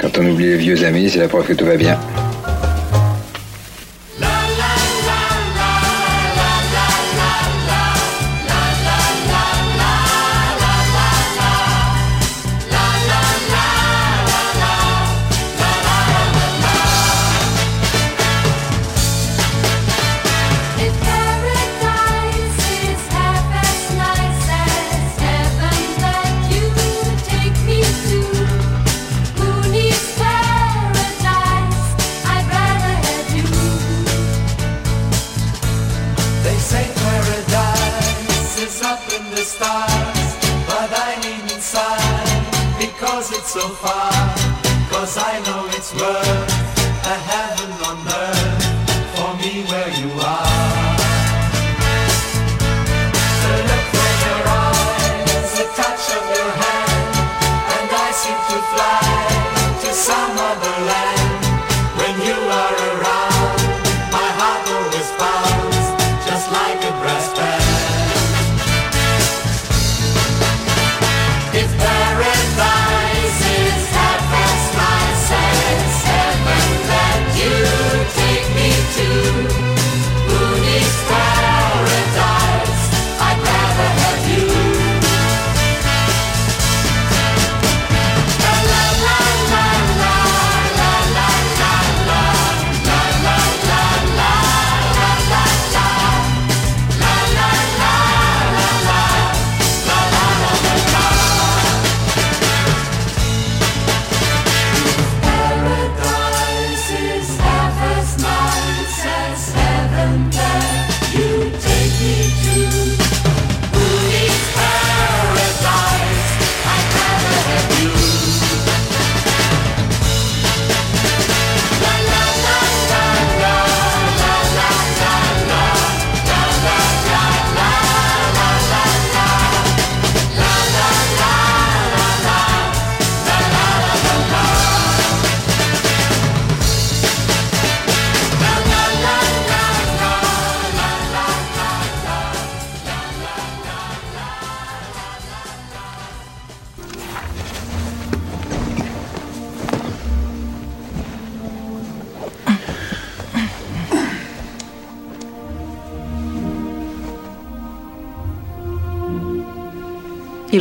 Quand 0.00 0.18
on 0.18 0.26
oublie 0.26 0.46
les 0.46 0.56
vieux 0.56 0.84
amis, 0.84 1.10
c'est 1.10 1.18
la 1.18 1.28
preuve 1.28 1.46
que 1.46 1.52
tout 1.52 1.66
va 1.66 1.76
bien. 1.76 1.98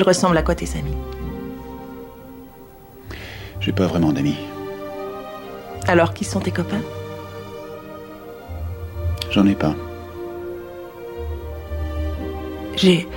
Ils 0.09 0.17
ressemblent 0.17 0.37
à 0.37 0.41
quoi 0.41 0.55
tes 0.55 0.67
amis 0.71 0.97
J'ai 3.59 3.71
pas 3.71 3.85
vraiment 3.85 4.11
d'amis. 4.11 4.37
Alors, 5.87 6.15
qui 6.15 6.25
sont 6.25 6.39
tes 6.39 6.49
copains 6.49 6.81
J'en 9.29 9.45
ai 9.45 9.53
pas. 9.53 9.75
J'ai. 12.75 13.07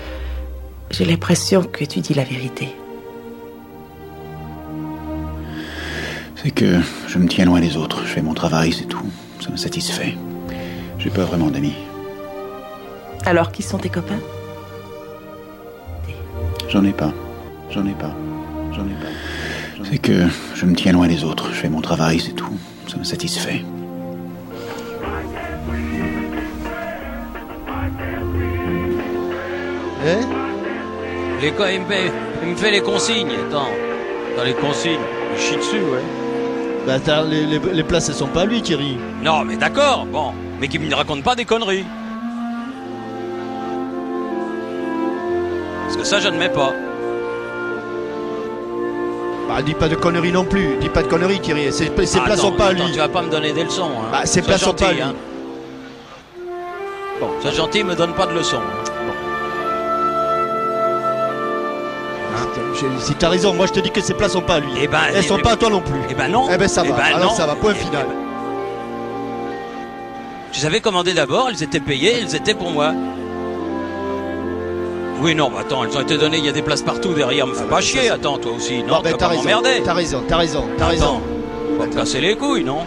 J'ai 0.91 1.07
l'impression 1.07 1.63
que 1.63 1.87
tu 1.87 2.01
dis 2.01 2.13
la 2.13 2.25
vérité. 2.25 2.69
C'est 6.37 6.51
que 6.51 6.79
je 7.09 7.19
me 7.19 7.27
tiens 7.27 7.47
loin 7.47 7.61
des 7.63 7.79
autres. 7.79 8.03
Je 8.05 8.13
fais 8.13 8.21
mon 8.21 8.35
travail, 8.35 8.71
c'est 8.75 8.85
tout. 8.85 9.11
Ça 9.41 9.49
me 9.49 9.57
satisfait. 9.57 10.15
J'ai 10.99 11.09
pas 11.09 11.25
vraiment 11.25 11.49
d'amis. 11.49 11.75
Alors, 13.25 13.51
qui 13.51 13.63
sont 13.63 13.79
tes 13.79 13.89
copains 13.89 14.21
J'en 16.73 16.85
ai 16.85 16.93
pas. 16.93 17.13
J'en 17.71 17.85
ai 17.85 17.93
pas. 17.93 18.15
J'en 18.73 18.85
ai 18.87 18.95
pas. 18.95 19.85
C'est 19.91 19.99
que 19.99 20.27
je 20.55 20.65
me 20.65 20.75
tiens 20.75 20.93
loin 20.93 21.07
des 21.07 21.23
autres. 21.23 21.49
Je 21.53 21.57
fais 21.61 21.69
mon 21.69 21.83
travail, 21.83 22.19
c'est 22.19 22.33
tout. 22.33 22.57
Ça 22.89 22.97
me 22.97 23.05
satisfait. 23.05 23.63
Hein? 30.05 30.21
Les 31.41 31.49
il, 31.49 31.81
me 31.81 31.87
fait, 31.87 32.13
il 32.43 32.49
me 32.51 32.57
fait 32.57 32.71
les 32.71 32.81
consignes. 32.81 33.31
Attends. 33.49 33.69
Dans 34.37 34.45
les 34.45 34.55
consignes. 34.55 34.99
Il 35.35 35.41
chie 35.41 35.57
dessus, 35.57 35.77
ouais. 35.77 36.03
Bah, 36.87 36.99
t'as- 36.99 37.23
les, 37.25 37.47
les- 37.47 37.59
les 37.73 37.83
places, 37.85 38.09
elles 38.09 38.15
sont 38.15 38.27
pas 38.29 38.43
à 38.43 38.45
lui, 38.47 38.63
Thierry. 38.63 38.97
Non, 39.23 39.45
mais 39.45 39.57
d'accord, 39.57 40.07
bon. 40.07 40.33
Mais 40.61 40.69
qu'il 40.69 40.81
me 40.81 40.95
raconte 40.95 41.23
pas 41.23 41.35
des 41.35 41.45
conneries. 41.45 41.85
Ça, 46.05 46.21
je 46.21 46.29
ne 46.29 46.37
mets 46.39 46.49
pas. 46.49 46.73
Bah, 49.49 49.61
dis 49.63 49.75
pas 49.75 49.89
de 49.89 49.95
conneries 49.97 50.33
non 50.33 50.45
plus. 50.45 50.77
Dis 50.81 50.89
pas 50.89 51.03
de 51.03 51.09
conneries, 51.09 51.41
Thierry. 51.41 51.73
Ces, 51.73 51.91
ces 52.07 52.19
Ah, 52.19 52.25
attends, 52.27 52.37
sont 52.37 52.53
pas 52.53 52.67
à 52.67 52.73
lui. 52.73 52.83
Tu 52.93 52.99
vas 52.99 53.09
pas 53.09 53.23
me 53.23 53.29
donner 53.31 53.53
des 53.53 53.65
leçons. 53.65 53.91
Hein. 53.91 54.09
Bah, 54.11 54.21
ces 54.25 54.41
places 54.43 54.63
sont 54.63 54.73
pas 54.73 54.87
à 54.87 54.89
gentil, 54.89 54.95
lui. 54.97 55.03
hein. 55.03 55.15
Bon, 57.21 57.29
sois 57.41 57.51
gentil, 57.53 57.85
me 57.85 57.95
donne 57.95 58.15
pas 58.15 58.27
de 58.27 58.33
leçons. 58.35 58.61
Je- 62.75 63.05
Si 63.05 63.15
t'as 63.15 63.29
raison, 63.29 63.53
moi 63.55 63.67
je 63.67 63.73
te 63.73 63.81
dis 63.81 63.91
que 63.91 64.01
ces 64.01 64.15
places 64.15 64.33
sont 64.33 64.41
pas 64.41 64.55
à 64.55 64.61
lui. 64.61 64.71
Eh 64.81 64.89
ben, 64.89 64.99
elles 65.15 65.23
sont 65.23 65.37
eh 65.39 65.43
pas 65.43 65.51
à 65.51 65.53
ben- 65.53 65.59
toi 65.59 65.71
non 65.71 65.81
plus. 65.83 66.01
Eh 66.11 66.15
ben 66.15 66.29
non. 66.29 66.49
Eh 66.53 66.57
ben 66.57 66.67
ça 66.69 66.83
Eh 66.85 66.89
va. 66.89 66.97
ben 66.97 67.03
Alors 67.15 67.31
non. 67.31 67.37
ça 67.37 67.47
va. 67.47 67.55
Point 67.55 67.75
final. 67.75 68.07
Je 70.53 70.59
les 70.61 70.67
avais 70.67 70.81
commandées 70.81 71.13
d'abord, 71.15 71.49
elles 71.51 71.63
étaient 71.63 71.81
payées, 71.81 72.15
elles 72.23 72.35
étaient 72.35 72.55
pour 72.55 72.71
moi. 72.71 72.93
Oui, 75.23 75.35
non, 75.37 75.51
bah 75.51 75.59
attends, 75.61 75.85
elles 75.85 75.97
ont 75.97 76.01
été 76.01 76.19
données, 76.19 76.39
il 76.39 76.45
y 76.45 76.49
a 76.49 76.53
des 76.53 76.63
places 76.63 76.83
partout 76.83 77.15
derrière, 77.15 77.47
me 77.47 77.55
fais 77.55 77.65
pas 77.65 77.81
chier, 77.81 78.11
attends, 78.11 78.39
toi 78.39 78.53
aussi, 78.57 78.83
non, 78.83 78.97
tu 78.99 79.05
ben, 79.05 79.11
vas 79.13 79.17
t'as 79.19 79.29
raison. 79.29 79.43
T'as 79.85 79.95
raison. 79.95 80.23
T'as 80.29 80.37
raison. 80.37 80.65
T'as 80.77 80.87
raison. 80.89 81.21
Faut 81.79 81.87
me 81.87 81.95
casser 81.95 82.21
les 82.21 82.37
couilles, 82.37 82.65
non 82.65 82.79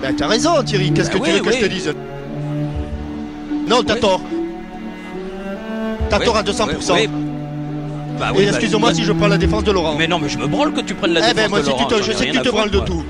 Ben, 0.00 0.14
t'as 0.16 0.26
raison, 0.26 0.62
Thierry. 0.64 0.92
Qu'est-ce 0.92 1.10
que 1.10 1.18
tu 1.18 1.22
oui, 1.24 1.30
veux 1.32 1.40
que 1.40 1.52
je 1.52 1.58
te 1.60 1.66
dise? 1.66 1.94
Non, 3.68 3.82
t'as 3.82 3.96
tort. 3.96 4.20
T'as 6.10 6.18
tort 6.18 6.36
à 6.36 6.42
200%. 6.42 6.66
oui, 6.68 6.74
oui. 6.94 7.08
Bah 8.18 8.28
Et 8.34 8.38
oui, 8.38 8.44
bah, 8.44 8.50
excuse-moi 8.50 8.88
bah- 8.90 8.94
si 8.94 9.04
je 9.04 9.12
prends 9.12 9.26
la 9.28 9.38
défense 9.38 9.64
de 9.64 9.72
Laurent. 9.72 9.94
Mais 9.98 10.06
non, 10.06 10.18
mais 10.18 10.28
je 10.28 10.38
me 10.38 10.46
branle 10.46 10.72
que 10.72 10.80
tu 10.80 10.94
prennes 10.94 11.12
la 11.14 11.20
Eh 11.20 11.34
défense 11.34 11.36
ben, 11.36 11.48
moi, 11.50 11.58
de 11.60 11.64
si 11.64 11.70
tu 11.72 11.76
Laurent, 11.76 11.88
te- 11.88 11.96
j'en 11.96 12.02
je 12.04 12.10
ai 12.10 12.14
sais 12.14 12.26
que 12.26 12.32
tu 12.32 12.42
te 12.42 12.48
branles 12.50 12.70
de 12.70 12.80
tout. 12.80 13.02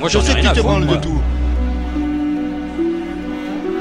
Moi, 0.00 0.08
Je 0.08 0.18
sais 0.18 0.34
que 0.34 0.40
tu 0.40 0.48
te 0.52 0.60
branles 0.60 0.86
de 0.86 0.96
tout. 0.96 1.20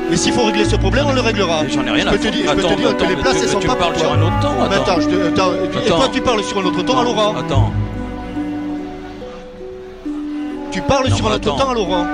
Mais 0.09 0.17
s'il 0.17 0.33
faut 0.33 0.43
régler 0.45 0.65
ce 0.65 0.75
problème, 0.75 1.05
on 1.09 1.13
le 1.13 1.21
réglera. 1.21 1.67
J'en 1.67 1.83
ai 1.85 1.89
rien 1.91 2.03
je 2.05 2.09
à 2.09 2.17
te 2.17 2.27
dire, 2.27 2.31
je 2.49 2.55
peux 2.55 2.61
te 2.61 2.73
dire 2.75 2.89
attends, 2.89 3.05
que 3.05 3.09
les 3.09 3.15
places, 3.15 3.41
elles 3.41 3.49
sont 3.49 3.59
tu 3.59 3.67
pas 3.67 3.75
parles 3.75 3.97
sur 3.97 4.11
un 4.11 4.21
autre 4.21 4.33
Mais 4.69 4.75
attends. 4.75 4.83
attends, 4.93 5.01
je 5.01 5.07
te- 5.07 5.27
attends, 5.27 5.51
et 5.83 5.87
toi, 5.87 6.07
tu 6.13 6.21
parles 6.21 6.43
sur 6.43 6.57
un 6.59 6.63
autre 6.65 6.83
ton 6.83 6.99
à 6.99 7.03
Laurent. 7.03 7.35
Attends. 7.37 7.71
Tu 10.71 10.81
parles 10.81 11.07
Non, 11.09 11.15
sur 11.15 11.27
un 11.27 11.35
autre 11.35 11.55
temps 11.57 11.69
à 11.69 11.73
Laurent. 11.73 12.05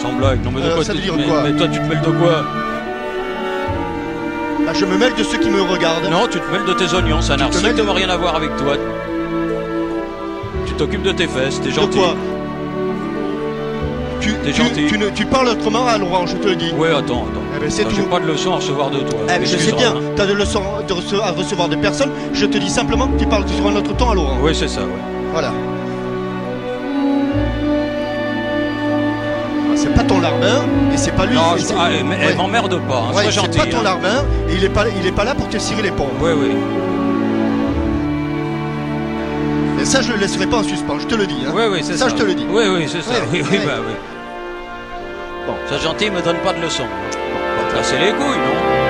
Sans 0.00 0.12
blague, 0.12 0.44
non 0.44 0.50
mais 0.54 0.60
de 0.60 0.66
Euh, 0.66 0.74
quoi 0.74 0.84
ça 0.84 0.92
veut 0.92 0.98
dire 1.00 1.14
mais, 1.16 1.24
quoi 1.24 1.42
mais 1.44 1.52
toi 1.56 1.68
tu 1.68 1.78
te 1.78 1.84
mêles 1.88 2.00
de 2.00 2.10
quoi? 2.10 2.44
Je 4.74 4.84
me 4.86 4.96
mêle 4.96 5.14
de 5.14 5.22
ceux 5.22 5.38
qui 5.38 5.50
me 5.50 5.60
regardent. 5.62 6.08
Non, 6.10 6.26
tu 6.30 6.38
te 6.40 6.50
mêles 6.50 6.64
de 6.64 6.72
tes 6.72 6.92
oignons, 6.94 7.20
ça 7.20 7.36
n'a 7.36 7.50
strictement 7.52 7.92
rien 7.92 8.08
à 8.08 8.16
voir 8.16 8.34
avec 8.36 8.56
toi. 8.56 8.74
Tu 10.66 10.72
t'occupes 10.74 11.02
de 11.02 11.12
tes 11.12 11.26
fesses, 11.26 11.60
t'es 11.60 11.68
De 11.68 11.74
gentil. 11.74 11.98
quoi 11.98 12.14
tu, 14.22 14.32
T'es 14.44 14.52
tu, 14.52 14.62
gentil. 14.62 14.86
tu, 14.88 14.98
ne- 14.98 15.10
tu 15.10 15.26
parles 15.26 15.48
autrement 15.48 15.86
à 15.86 15.98
Laurent, 15.98 16.26
je 16.26 16.36
te 16.36 16.48
le 16.48 16.56
dis. 16.56 16.72
Ouais, 16.78 16.88
attends, 16.90 17.00
attends. 17.30 17.42
Eh 17.56 17.60
ben, 17.60 17.70
c'est 17.70 17.82
Attends, 17.82 17.90
J'ai 17.96 18.02
tout. 18.02 18.08
pas 18.08 18.20
de 18.20 18.26
leçon 18.26 18.52
à 18.52 18.56
recevoir 18.56 18.90
de 18.90 18.98
toi. 19.00 19.18
Eh 19.24 19.26
ben, 19.26 19.40
je 19.42 19.46
sais 19.46 19.54
Excuse-moi, 19.54 19.80
bien, 19.80 19.90
hein. 19.96 20.12
t'as 20.16 20.26
de 20.26 20.32
leçons 20.32 20.62
de 20.88 20.92
rece- 20.94 21.20
à 21.22 21.30
recevoir 21.32 21.68
de 21.68 21.76
personne. 21.76 22.10
Je 22.32 22.46
te 22.46 22.56
dis 22.58 22.70
simplement 22.70 23.06
que 23.08 23.18
tu 23.18 23.26
parles 23.26 23.44
sur 23.48 23.66
un 23.66 23.76
autre 23.76 23.94
ton 23.96 24.10
à 24.10 24.14
Laurent. 24.14 24.38
Oui, 24.42 24.54
c'est 24.54 24.68
ça, 24.68 24.80
ouais. 24.82 24.86
Voilà. 25.32 25.52
Ah, 29.70 29.74
C'est 29.76 29.94
pas 29.94 30.04
ton 30.04 30.20
larbin 30.20 30.62
et 30.92 30.96
c'est 30.96 31.12
pas 31.16 31.26
lui. 31.26 31.34
Non, 31.34 31.56
et 31.56 31.60
je- 31.60 31.64
c'est- 31.64 31.74
ah, 31.78 31.88
mais 32.04 32.16
elle 32.20 32.28
Ouais. 32.28 32.34
m'emmerde 32.34 32.80
pas, 32.88 32.96
hein, 33.10 33.16
Ouais, 33.16 33.30
sois 33.30 33.42
c'est 33.50 33.58
pas 33.58 33.66
ton 33.66 33.78
hein. 33.78 33.82
larbin 33.82 34.24
et 34.48 34.54
il 34.54 34.64
est 34.64 34.68
pas, 34.68 34.84
il 35.00 35.06
est 35.06 35.12
pas 35.12 35.24
là 35.24 35.34
pour 35.34 35.48
te 35.48 35.58
cirer 35.58 35.82
les 35.82 35.90
pompes. 35.90 36.12
Oui, 36.20 36.30
oui. 36.36 36.50
Et 39.82 39.84
ça, 39.84 40.00
je 40.00 40.12
le 40.12 40.18
laisserai 40.18 40.46
pas 40.46 40.58
en 40.58 40.62
suspens, 40.62 41.00
je 41.00 41.06
te 41.08 41.16
le 41.16 41.26
dis. 41.26 41.42
Hein. 41.44 41.50
Oui, 41.52 41.64
oui, 41.72 41.80
c'est 41.82 41.94
ça. 41.94 42.04
Ça, 42.04 42.08
je 42.10 42.14
te 42.14 42.22
le 42.22 42.34
dis. 42.34 42.46
Oui, 42.48 42.62
oui, 42.72 42.84
c'est 42.88 43.02
ça. 43.02 43.10
Ouais, 43.14 43.18
Oui, 43.32 43.42
oui, 43.50 43.58
ouais. 43.58 43.66
bah 43.66 43.78
oui. 43.84 43.94
Bon, 45.44 45.54
sois 45.68 45.78
gentil, 45.78 46.08
me 46.08 46.22
donne 46.22 46.36
pas 46.38 46.52
de 46.52 46.62
leçons. 46.62 46.84
Bon, 46.84 47.76
casser 47.76 47.98
les 47.98 48.12
couilles, 48.12 48.38
non? 48.38 48.81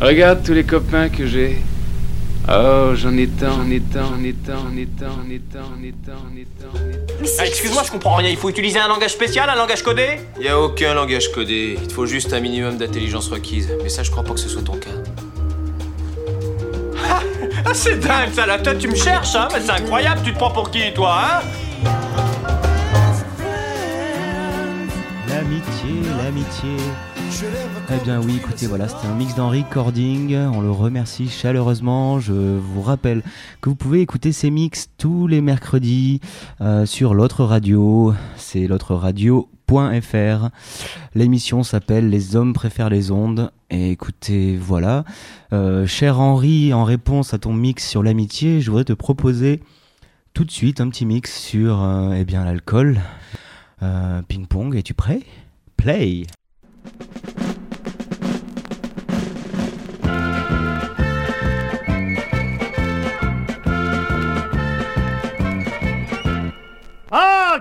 Regarde 0.00 0.44
tous 0.44 0.52
les 0.52 0.62
copains 0.62 1.08
que 1.08 1.26
j'ai. 1.26 1.56
Oh, 2.48 2.92
j'en 2.94 3.16
ai 3.16 3.26
tant, 3.26 3.56
j'en 3.56 3.70
ai 3.70 3.80
tant, 3.80 4.04
j'en 4.14 4.22
ai 4.22 4.34
tant, 4.34 4.58
j'en 4.68 4.76
ai 4.76 4.86
tant, 4.86 5.06
j'en 5.16 5.30
ai 5.30 5.40
tant, 5.40 5.62
j'en 5.64 5.82
ai 5.82 5.92
tant, 5.92 6.12
j'en 6.22 6.36
ai 6.36 6.44
tant. 6.60 6.93
Ah, 7.38 7.46
Excuse-moi, 7.46 7.82
je 7.84 7.90
comprends 7.90 8.16
rien. 8.16 8.28
Il 8.28 8.36
faut 8.36 8.48
utiliser 8.50 8.78
un 8.78 8.88
langage 8.88 9.12
spécial, 9.12 9.48
un 9.48 9.54
langage 9.54 9.82
codé 9.82 10.20
Y 10.40 10.48
a 10.48 10.60
aucun 10.60 10.94
langage 10.94 11.30
codé, 11.32 11.76
il 11.80 11.88
te 11.88 11.92
faut 11.92 12.06
juste 12.06 12.32
un 12.32 12.40
minimum 12.40 12.76
d'intelligence 12.76 13.28
requise. 13.28 13.72
Mais 13.82 13.88
ça, 13.88 14.02
je 14.02 14.10
crois 14.10 14.22
pas 14.24 14.34
que 14.34 14.40
ce 14.40 14.48
soit 14.48 14.62
ton 14.62 14.76
cas. 14.76 14.90
Ah, 17.66 17.72
c'est 17.72 17.98
dingue 17.98 18.32
ça, 18.32 18.46
la 18.46 18.58
tête, 18.58 18.78
tu 18.78 18.88
me 18.88 18.94
cherches, 18.94 19.34
hein 19.34 19.48
Mais 19.52 19.60
c'est 19.60 19.70
incroyable, 19.70 20.20
tu 20.24 20.32
te 20.32 20.38
prends 20.38 20.50
pour 20.50 20.70
qui, 20.70 20.92
toi, 20.92 21.16
hein? 21.18 21.90
L'amitié, 25.28 26.10
l'amitié. 26.22 26.76
Eh 27.36 28.04
bien 28.04 28.20
oui, 28.20 28.36
écoutez, 28.36 28.66
voilà, 28.66 28.86
c'était 28.86 29.08
un 29.08 29.14
mix 29.14 29.34
d'Henri 29.34 29.64
Cording. 29.68 30.36
On 30.36 30.60
le 30.60 30.70
remercie 30.70 31.28
chaleureusement. 31.28 32.20
Je 32.20 32.32
vous 32.32 32.80
rappelle 32.80 33.22
que 33.60 33.68
vous 33.68 33.74
pouvez 33.74 34.00
écouter 34.00 34.30
ces 34.30 34.50
mix 34.50 34.88
tous 34.98 35.26
les 35.26 35.40
mercredis 35.40 36.20
euh, 36.60 36.86
sur 36.86 37.12
l'autre 37.12 37.44
radio. 37.44 38.14
C'est 38.36 38.68
l'autre 38.68 38.94
radio.fr. 38.94 40.48
L'émission 41.14 41.64
s'appelle 41.64 42.08
Les 42.08 42.36
hommes 42.36 42.52
préfèrent 42.52 42.90
les 42.90 43.10
ondes. 43.10 43.50
Et 43.68 43.90
écoutez, 43.90 44.56
voilà. 44.56 45.04
Euh, 45.52 45.86
cher 45.86 46.20
Henri, 46.20 46.72
en 46.72 46.84
réponse 46.84 47.34
à 47.34 47.38
ton 47.38 47.52
mix 47.52 47.88
sur 47.88 48.04
l'amitié, 48.04 48.60
je 48.60 48.70
voudrais 48.70 48.84
te 48.84 48.92
proposer 48.92 49.60
tout 50.34 50.44
de 50.44 50.52
suite 50.52 50.80
un 50.80 50.88
petit 50.88 51.06
mix 51.06 51.36
sur 51.36 51.82
euh, 51.82 52.14
eh 52.16 52.24
bien 52.24 52.44
l'alcool. 52.44 53.00
Ping-pong, 54.28 54.76
es-tu 54.76 54.94
prêt? 54.94 55.20
Play 55.76 56.26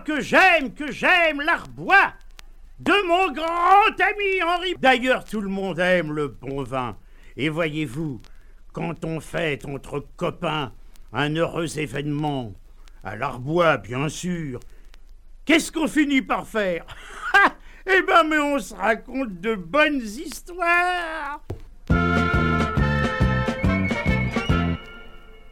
que 0.04 0.22
j'aime, 0.22 0.74
que 0.74 0.92
j'aime 0.92 1.42
l'arbois 1.42 2.14
de 2.80 3.08
mon 3.08 3.32
grand 3.32 4.00
ami 4.00 4.44
Henri. 4.44 4.76
D'ailleurs, 4.80 5.24
tout 5.24 5.42
le 5.42 5.50
monde 5.50 5.80
aime 5.80 6.12
le 6.12 6.28
bon 6.28 6.64
vin. 6.64 6.98
Et 7.38 7.50
voyez-vous, 7.50 8.22
quand 8.74 9.06
on 9.06 9.20
fête 9.20 9.66
entre 9.66 10.06
copains 10.18 10.74
un 11.14 11.36
heureux 11.36 11.80
événement, 11.80 12.54
à 13.04 13.16
l'Arbois, 13.16 13.78
bien 13.78 14.10
sûr, 14.10 14.60
qu'est-ce 15.46 15.72
qu'on 15.72 15.88
finit 15.88 16.22
par 16.22 16.48
faire? 16.48 16.86
Eh 17.86 18.02
ben, 18.02 18.24
mais 18.24 18.38
on 18.38 18.60
se 18.60 18.74
raconte 18.74 19.42
de 19.42 19.56
bonnes 19.56 20.02
histoires. 20.02 21.42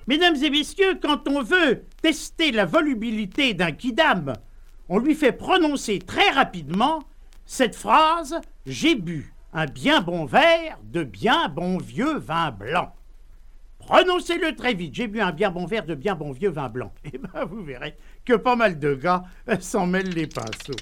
Mesdames 0.07 0.37
et 0.41 0.49
messieurs, 0.49 0.97
quand 1.01 1.27
on 1.27 1.41
veut 1.41 1.83
tester 2.01 2.51
la 2.51 2.65
volubilité 2.65 3.53
d'un 3.53 3.71
kidam, 3.71 4.33
on 4.89 4.99
lui 4.99 5.15
fait 5.15 5.31
prononcer 5.31 5.99
très 5.99 6.29
rapidement 6.31 7.03
cette 7.45 7.75
phrase 7.75 8.39
J'ai 8.65 8.95
bu 8.95 9.33
un 9.53 9.65
bien 9.65 10.01
bon 10.01 10.25
verre 10.25 10.77
de 10.83 11.03
bien 11.03 11.49
bon 11.49 11.77
vieux 11.77 12.17
vin 12.17 12.51
blanc. 12.51 12.93
Prononcez-le 13.79 14.55
très 14.55 14.73
vite. 14.73 14.95
J'ai 14.95 15.07
bu 15.07 15.19
un 15.21 15.31
bien 15.31 15.51
bon 15.51 15.65
verre 15.65 15.85
de 15.85 15.95
bien 15.95 16.15
bon 16.15 16.31
vieux 16.31 16.51
vin 16.51 16.69
blanc. 16.69 16.93
Eh 17.13 17.17
ben, 17.17 17.45
vous 17.45 17.63
verrez 17.63 17.97
que 18.25 18.33
pas 18.33 18.55
mal 18.55 18.79
de 18.79 18.93
gars 18.93 19.23
euh, 19.49 19.57
s'en 19.59 19.87
mêlent 19.87 20.13
les 20.13 20.27
pinceaux. 20.27 20.77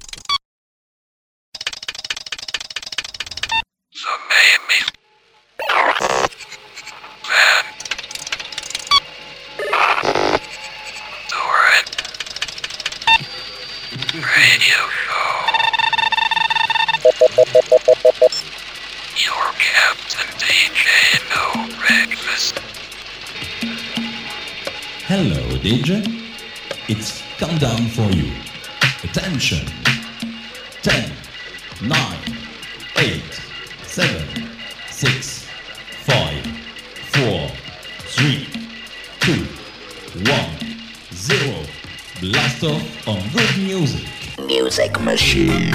Radio 14.40 14.80
show. 14.88 15.32
Your 19.26 19.46
captain 19.60 20.30
DJ 20.40 20.88
no 21.28 21.44
breakfast. 21.78 22.56
Hello, 25.10 25.44
DJ. 25.60 25.90
It's 26.88 27.22
countdown 27.38 27.90
for 27.90 28.10
you. 28.16 28.32
Attention. 29.04 29.68
10, 30.84 31.12
9, 31.82 32.18
8, 32.96 33.22
7, 33.84 34.50
6, 34.90 35.48
5, 36.06 36.48
4, 37.12 37.50
3, 38.08 38.48
2, 39.20 39.34
1, 40.32 40.50
0. 41.14 41.66
Blast 42.22 42.64
off 42.64 43.08
on 43.08 43.20
good 43.34 43.58
music. 43.58 44.19
Music 44.48 45.00
machine. 45.02 45.74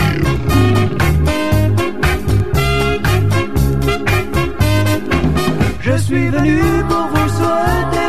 Je 5.81 5.97
suis 5.99 6.29
venu 6.29 6.61
pour 6.89 7.07
vous 7.09 7.29
souhaiter 7.29 8.04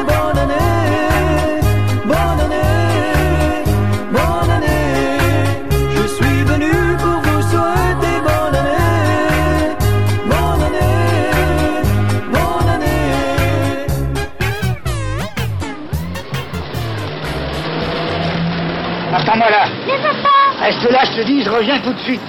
Te 21.16 21.22
dis, 21.22 21.46
je 21.46 21.50
reviens 21.50 21.80
tout 21.80 21.94
de 21.94 22.00
suite. 22.00 22.20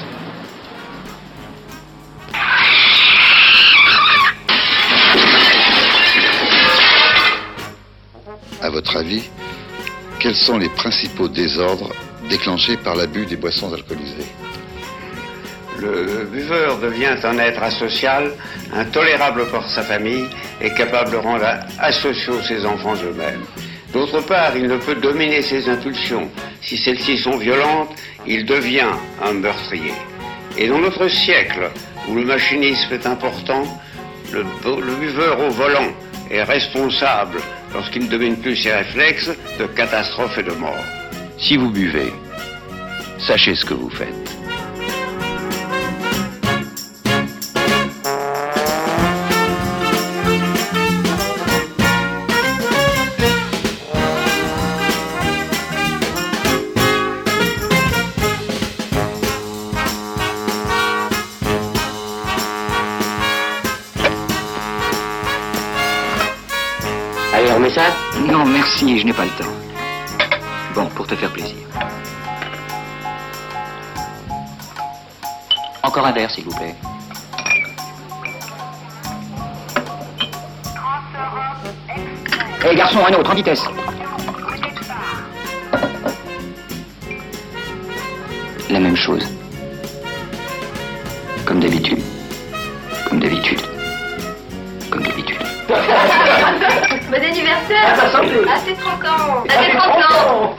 À 8.63 8.71
votre 8.71 8.97
avis, 8.97 9.29
quels 10.21 10.37
sont 10.37 10.59
les 10.59 10.69
principaux 10.69 11.27
désordres 11.27 11.93
déclenchés 12.29 12.77
par 12.77 12.95
l'abus 12.95 13.27
des 13.27 13.35
boissons 13.35 13.75
alcoolisées? 13.75 14.31
Le 15.81 16.29
buveur 16.31 16.79
devient 16.79 17.17
un 17.25 17.39
être 17.41 17.65
asocial, 17.65 18.31
intolérable 18.73 19.49
pour 19.49 19.69
sa 19.69 19.83
famille 19.83 20.27
et 20.61 20.73
capable 20.75 21.11
de 21.11 21.17
rendre 21.17 21.45
asociaux 21.81 22.41
ses 22.41 22.65
enfants 22.65 22.95
eux-mêmes. 22.95 23.43
D'autre 23.93 24.21
part, 24.21 24.57
il 24.57 24.69
ne 24.69 24.77
peut 24.77 24.95
dominer 24.95 25.43
ses 25.43 25.69
impulsions. 25.69 26.31
Si 26.63 26.77
celles-ci 26.77 27.19
sont 27.19 27.37
violentes, 27.37 27.91
il 28.27 28.45
devient 28.45 28.91
un 29.23 29.33
meurtrier. 29.35 29.93
Et 30.59 30.69
dans 30.69 30.79
notre 30.79 31.09
siècle, 31.09 31.71
où 32.09 32.15
le 32.15 32.25
machinisme 32.25 32.93
est 32.93 33.07
important, 33.07 33.65
le, 34.33 34.43
bu- 34.43 34.81
le 34.81 34.95
buveur 34.97 35.39
au 35.41 35.51
volant 35.51 35.89
est 36.31 36.43
responsable, 36.43 37.39
lorsqu'il 37.73 38.05
ne 38.05 38.09
domine 38.09 38.37
plus 38.37 38.57
ses 38.57 38.73
réflexes, 38.73 39.31
de 39.59 39.67
catastrophes 39.67 40.39
et 40.39 40.43
de 40.43 40.53
mort. 40.53 40.75
Si 41.39 41.57
vous 41.57 41.71
buvez, 41.71 42.13
sachez 43.19 43.55
ce 43.55 43.65
que 43.65 43.75
vous 43.75 43.91
faites. 43.91 44.37
Merci, 68.67 68.99
je 68.99 69.07
n'ai 69.07 69.13
pas 69.13 69.25
le 69.25 69.31
temps. 69.31 69.55
Bon, 70.75 70.87
pour 70.87 71.07
te 71.07 71.15
faire 71.15 71.33
plaisir. 71.33 71.57
Encore 75.85 76.05
un 76.05 76.11
verre, 76.11 76.29
s'il 76.33 76.45
vous 76.45 76.57
plaît. 76.57 76.75
Hé, 82.65 82.75
garçon, 82.75 82.99
un 83.09 83.13
autre, 83.15 83.31
en 83.31 83.35
vitesse. 83.35 83.63
La 88.69 88.81
même 88.81 88.97
chose. 88.97 89.36
À 97.87 97.93
ta 97.97 98.11
santé. 98.11 98.49
À 98.49 98.59
tes 98.59 98.75
30 98.75 99.05
ans 99.05 99.45
À 99.49 99.65
tes 99.65 99.77
30 99.77 99.91
ans 100.03 100.57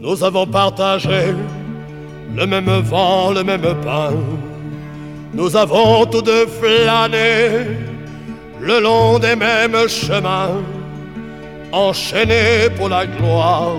Nous 0.00 0.24
avons 0.24 0.46
partagé 0.46 1.34
le 2.38 2.46
même 2.46 2.70
vent, 2.82 3.32
le 3.32 3.42
même 3.42 3.74
pain. 3.84 4.12
Nous 5.34 5.56
avons 5.56 6.06
tous 6.06 6.22
deux 6.22 6.46
flâné 6.46 7.66
le 8.60 8.80
long 8.80 9.18
des 9.18 9.34
mêmes 9.34 9.88
chemins, 9.88 10.62
enchaînés 11.72 12.70
pour 12.76 12.88
la 12.88 13.06
gloire, 13.06 13.76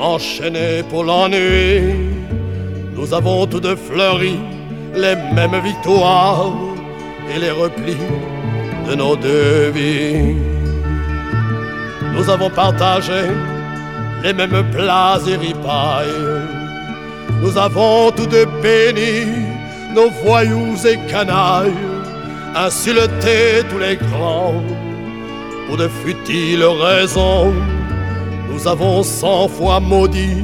enchaînés 0.00 0.82
pour 0.88 1.04
l'ennui. 1.04 1.82
Nous 2.96 3.12
avons 3.12 3.46
tous 3.46 3.60
deux 3.60 3.76
fleuri 3.76 4.38
les 4.94 5.16
mêmes 5.34 5.60
victoires 5.62 6.52
et 7.34 7.38
les 7.38 7.50
replis 7.50 8.06
de 8.88 8.94
nos 8.94 9.16
deux 9.16 9.70
vies. 9.74 10.34
Nous 12.14 12.30
avons 12.30 12.48
partagé 12.48 13.22
les 14.22 14.32
mêmes 14.32 14.64
plats 14.72 15.20
et 15.28 15.36
ripailles. 15.36 16.63
Nous 17.44 17.58
avons 17.58 18.10
tous 18.10 18.26
deux 18.26 18.46
béni 18.62 19.26
nos 19.94 20.08
voyous 20.24 20.86
et 20.86 20.96
canailles, 21.10 21.74
insulté 22.56 23.62
tous 23.68 23.78
les 23.78 23.96
grands 23.96 24.62
pour 25.66 25.76
de 25.76 25.86
futiles 25.86 26.64
raisons. 26.64 27.52
Nous 28.50 28.66
avons 28.66 29.02
cent 29.02 29.48
fois 29.48 29.78
maudit 29.78 30.42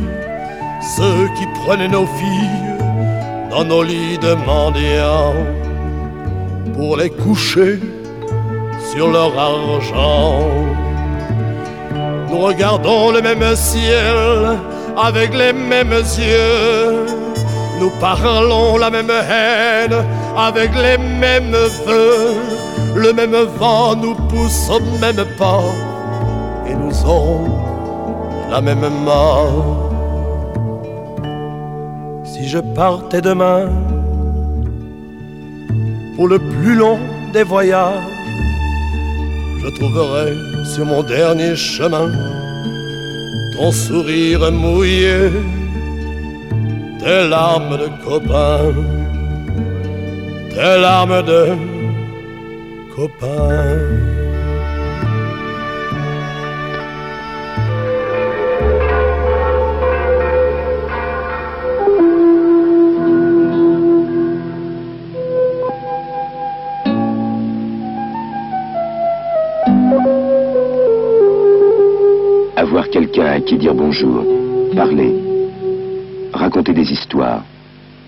ceux 0.95 1.27
qui 1.39 1.47
prenaient 1.65 1.89
nos 1.89 2.05
filles 2.05 2.77
dans 3.51 3.65
nos 3.65 3.83
lits 3.83 4.19
de 4.19 4.35
mendiants 4.35 5.35
pour 6.75 6.99
les 6.99 7.09
coucher 7.09 7.79
sur 8.93 9.09
leur 9.09 9.33
argent. 9.39 10.47
Nous 12.29 12.39
regardons 12.41 13.11
le 13.11 13.23
même 13.23 13.57
ciel 13.57 14.59
avec 14.97 15.35
les 15.35 15.53
mêmes 15.53 15.93
yeux. 15.93 17.07
Nous 17.81 17.91
parlons 18.01 18.77
la 18.77 18.91
même 18.91 19.11
haine 19.11 20.05
avec 20.37 20.71
les 20.75 20.99
mêmes 20.99 21.57
vœux. 21.87 22.35
Le 22.95 23.13
même 23.13 23.37
vent 23.59 23.95
nous 23.97 24.15
pousse 24.15 24.69
au 24.69 24.81
même 25.01 25.25
pas 25.39 25.63
et 26.69 26.75
nous 26.75 27.05
aurons 27.05 27.49
la 28.51 28.61
même 28.61 28.89
mort. 29.05 29.91
Si 32.25 32.49
je 32.49 32.59
partais 32.59 33.21
demain 33.21 33.69
pour 36.17 36.29
le 36.29 36.39
plus 36.39 36.75
long 36.75 36.99
des 37.33 37.45
voyages, 37.45 38.03
je 39.63 39.69
trouverai 39.79 40.35
sur 40.65 40.85
mon 40.85 41.03
dernier 41.03 41.55
chemin 41.55 42.11
ton 43.53 43.73
sourire 43.73 44.51
mouillé, 44.53 45.31
tes 46.99 47.29
larmes 47.29 47.77
de 47.79 47.89
copain, 48.05 48.75
tes 50.51 50.81
larmes 50.81 51.23
de 51.23 51.43
copain. 52.95 54.20
Qui 73.45 73.57
dire 73.57 73.75
bonjour, 73.75 74.25
parler, 74.75 75.13
raconter 76.33 76.73
des 76.73 76.93
histoires. 76.93 77.45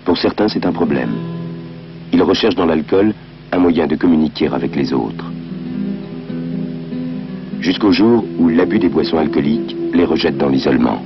Pour 0.05 0.17
certains, 0.17 0.47
c'est 0.47 0.65
un 0.65 0.71
problème. 0.71 1.11
Ils 2.11 2.21
recherchent 2.21 2.55
dans 2.55 2.65
l'alcool 2.65 3.13
un 3.51 3.57
moyen 3.57 3.87
de 3.87 3.95
communiquer 3.95 4.47
avec 4.47 4.75
les 4.75 4.93
autres. 4.93 5.25
Jusqu'au 7.61 7.91
jour 7.91 8.23
où 8.39 8.49
l'abus 8.49 8.79
des 8.79 8.89
boissons 8.89 9.17
alcooliques 9.17 9.75
les 9.93 10.05
rejette 10.05 10.37
dans 10.37 10.49
l'isolement. 10.49 11.01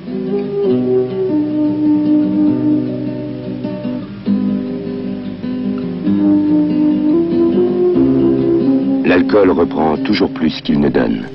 L'alcool 9.06 9.52
reprend 9.52 9.98
toujours 9.98 10.32
plus 10.32 10.62
qu'il 10.62 10.80
ne 10.80 10.90
donne. 10.90 11.28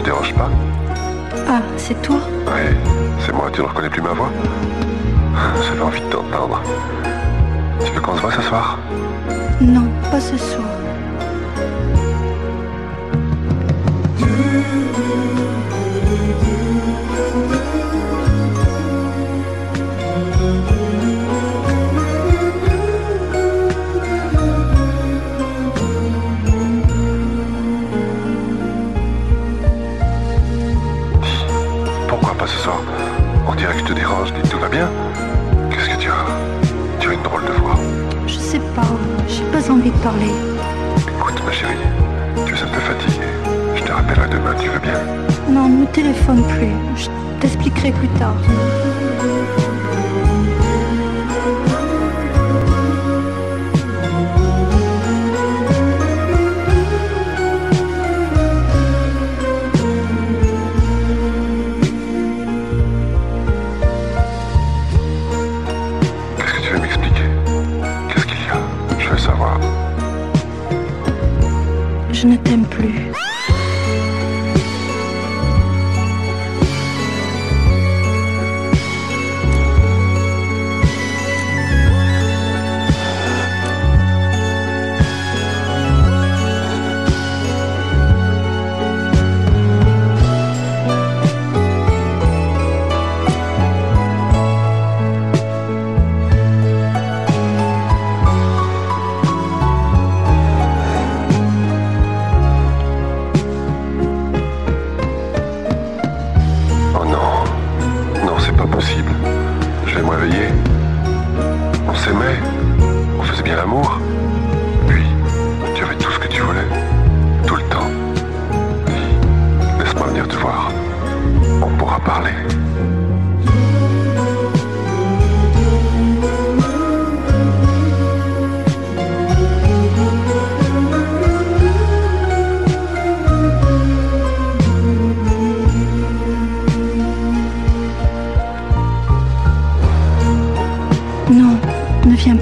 Te 0.00 0.04
dérange 0.04 0.34
pas 0.34 0.48
Ah, 1.48 1.60
c'est 1.76 2.00
toi 2.02 2.16
Oui, 2.46 2.76
c'est 3.20 3.32
moi, 3.32 3.50
tu 3.52 3.60
ne 3.60 3.66
reconnais 3.66 3.90
plus 3.90 4.02
ma 4.02 4.12
voix 4.12 4.30
J'avais 5.66 5.82
envie 5.82 6.00
de 6.00 6.06
t'entendre. 6.06 6.62
Tu 7.84 7.92
veux 7.92 8.00
qu'on 8.00 8.16
se 8.16 8.20
voit 8.20 8.32
ce 8.32 8.42
soir 8.42 8.78
Non, 9.60 9.86
pas 10.10 10.20
ce 10.20 10.36
soir. 10.36 10.66
Bien 34.70 34.88
Qu'est-ce 35.70 35.90
que 35.90 36.00
tu 36.00 36.08
as 36.08 36.26
Tu 37.00 37.08
as 37.10 37.12
une 37.14 37.22
drôle 37.22 37.44
de 37.44 37.52
voix. 37.52 37.76
Je 38.26 38.34
sais 38.34 38.60
pas, 38.74 38.86
j'ai 39.28 39.44
pas 39.44 39.70
envie 39.70 39.90
de 39.90 39.98
parler. 39.98 40.30
Écoute 40.96 41.42
ma 41.44 41.52
chérie, 41.52 41.74
tu 42.46 42.54
es 42.54 42.62
un 42.62 42.66
peu 42.66 42.80
fatiguée. 42.80 43.26
Je 43.74 43.82
te 43.82 43.92
rappellerai 43.92 44.28
demain, 44.28 44.54
tu 44.60 44.68
veux 44.68 44.78
bien 44.78 45.00
Non, 45.48 45.68
ne 45.68 45.82
me 45.82 45.86
téléphone 45.86 46.42
plus. 46.44 46.72
Je 46.96 47.08
t'expliquerai 47.40 47.92
plus 47.92 48.08
tard. 48.18 48.34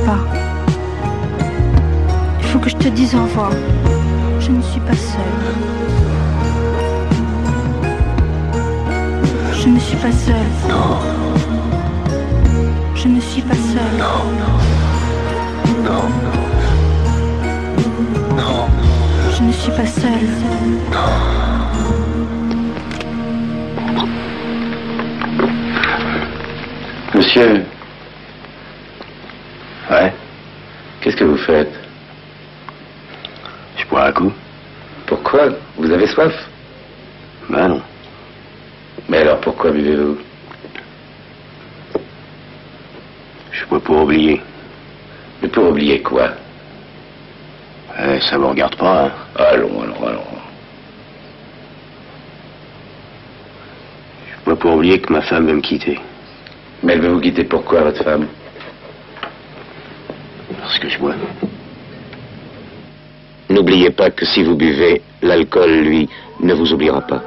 Pas. 0.09 0.19
Il 2.41 2.47
faut 2.49 2.59
que 2.59 2.71
je 2.71 2.77
te 2.77 2.89
dise 2.89 3.15
au 3.15 3.23
revoir. 3.23 3.53
Je 4.41 4.51
ne 4.51 4.63
suis 4.63 4.81
pas 4.81 4.99
seule. 5.13 5.45
Je 9.61 9.69
ne 9.69 9.79
suis 9.87 9.97
pas 10.05 10.13
seule. 10.27 10.53
Non. 10.73 10.99
Je 12.95 13.09
ne 13.09 13.21
suis 13.21 13.43
pas 13.43 13.61
seule. 13.73 13.97
Non, 14.05 14.19
non. 14.43 14.57
Non. 15.89 16.05
Je 19.37 19.43
ne 19.43 19.53
suis 19.53 19.73
pas 19.73 19.87
seule. 19.87 20.29
Monsieur 27.15 27.65
Ouais 29.91 30.13
Qu'est-ce 31.01 31.17
que 31.17 31.25
vous 31.25 31.39
faites 31.39 31.73
Je 33.79 33.87
bois 33.87 34.09
un 34.09 34.13
coup. 34.13 34.33
Pourquoi 35.07 35.49
Vous 35.79 35.91
avez 35.91 36.07
soif 36.07 36.35
Ben 37.49 37.69
non. 37.69 37.83
Mais 39.09 39.19
alors 39.19 39.41
pourquoi 39.41 39.71
buvez-vous 39.71 40.19
Je 43.53 43.65
bois 43.67 43.81
pour 43.81 43.98
oublier. 44.09 44.41
Mais 45.43 45.49
pour 45.49 45.69
oublier 45.69 46.01
quoi? 46.01 46.31
Eh, 47.99 48.21
ça 48.21 48.39
vous 48.39 48.49
regarde 48.49 48.77
pas, 48.77 49.05
hein? 49.05 49.11
Allons, 49.37 49.83
allons, 49.83 50.07
allons. 50.07 50.25
Moi, 54.47 54.57
pour 54.57 54.77
oublier 54.77 54.99
que 55.01 55.13
ma 55.13 55.21
femme 55.21 55.47
veut 55.47 55.57
me 55.57 55.61
quitter. 55.61 56.01
Mais 56.83 56.95
elle 56.95 57.03
veut 57.03 57.11
vous 57.11 57.21
quitter 57.21 57.45
pourquoi, 57.45 57.83
votre 57.83 58.03
femme? 58.03 58.27
Parce 60.59 60.79
que 60.79 60.89
je 60.89 60.99
bois. 60.99 61.15
N'oubliez 63.51 63.91
pas 63.91 64.11
que 64.11 64.25
si 64.25 64.43
vous 64.43 64.57
buvez, 64.57 65.03
l'alcool, 65.21 65.71
lui, 65.81 66.09
ne 66.41 66.55
vous 66.55 66.73
oubliera 66.73 67.03
pas. 67.03 67.23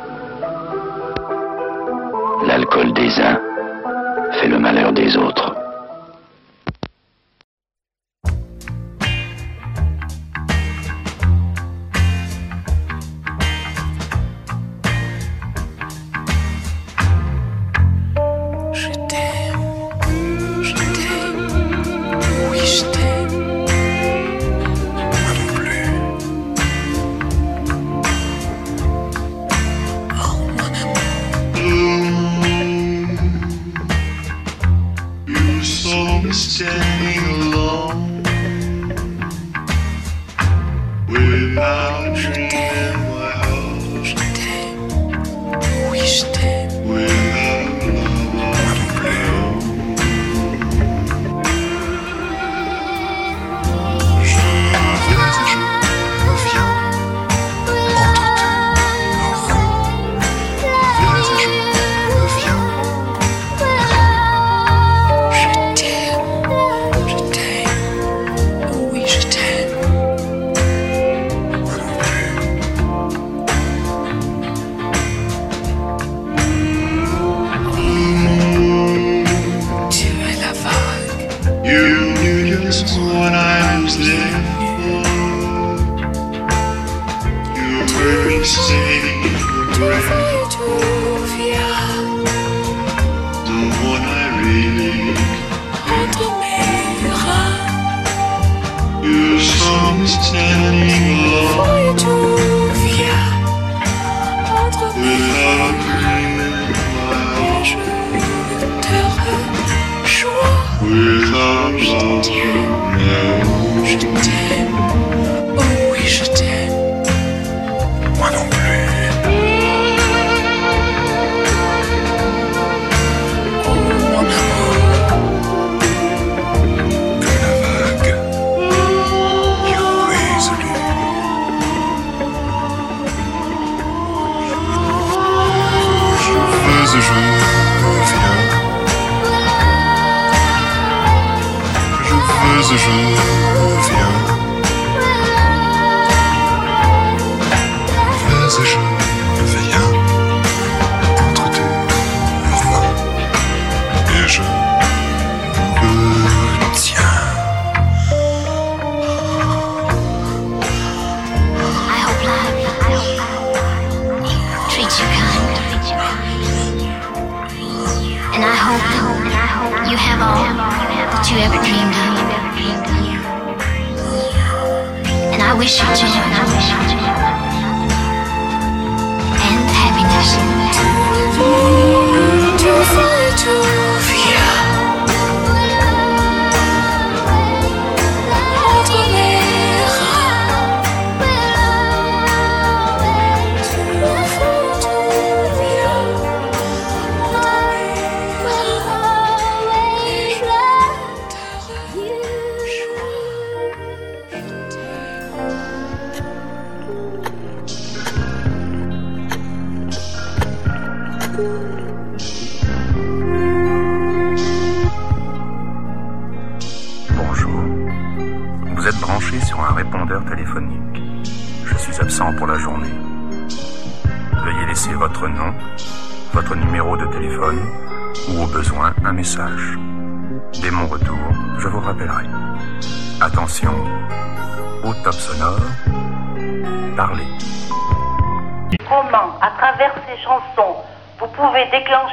L'alcool 2.48 2.92
des 2.94 3.20
uns 3.20 3.40
fait 4.40 4.48
le 4.48 4.58
malheur 4.58 4.92
des 4.94 5.16
autres. 5.16 5.61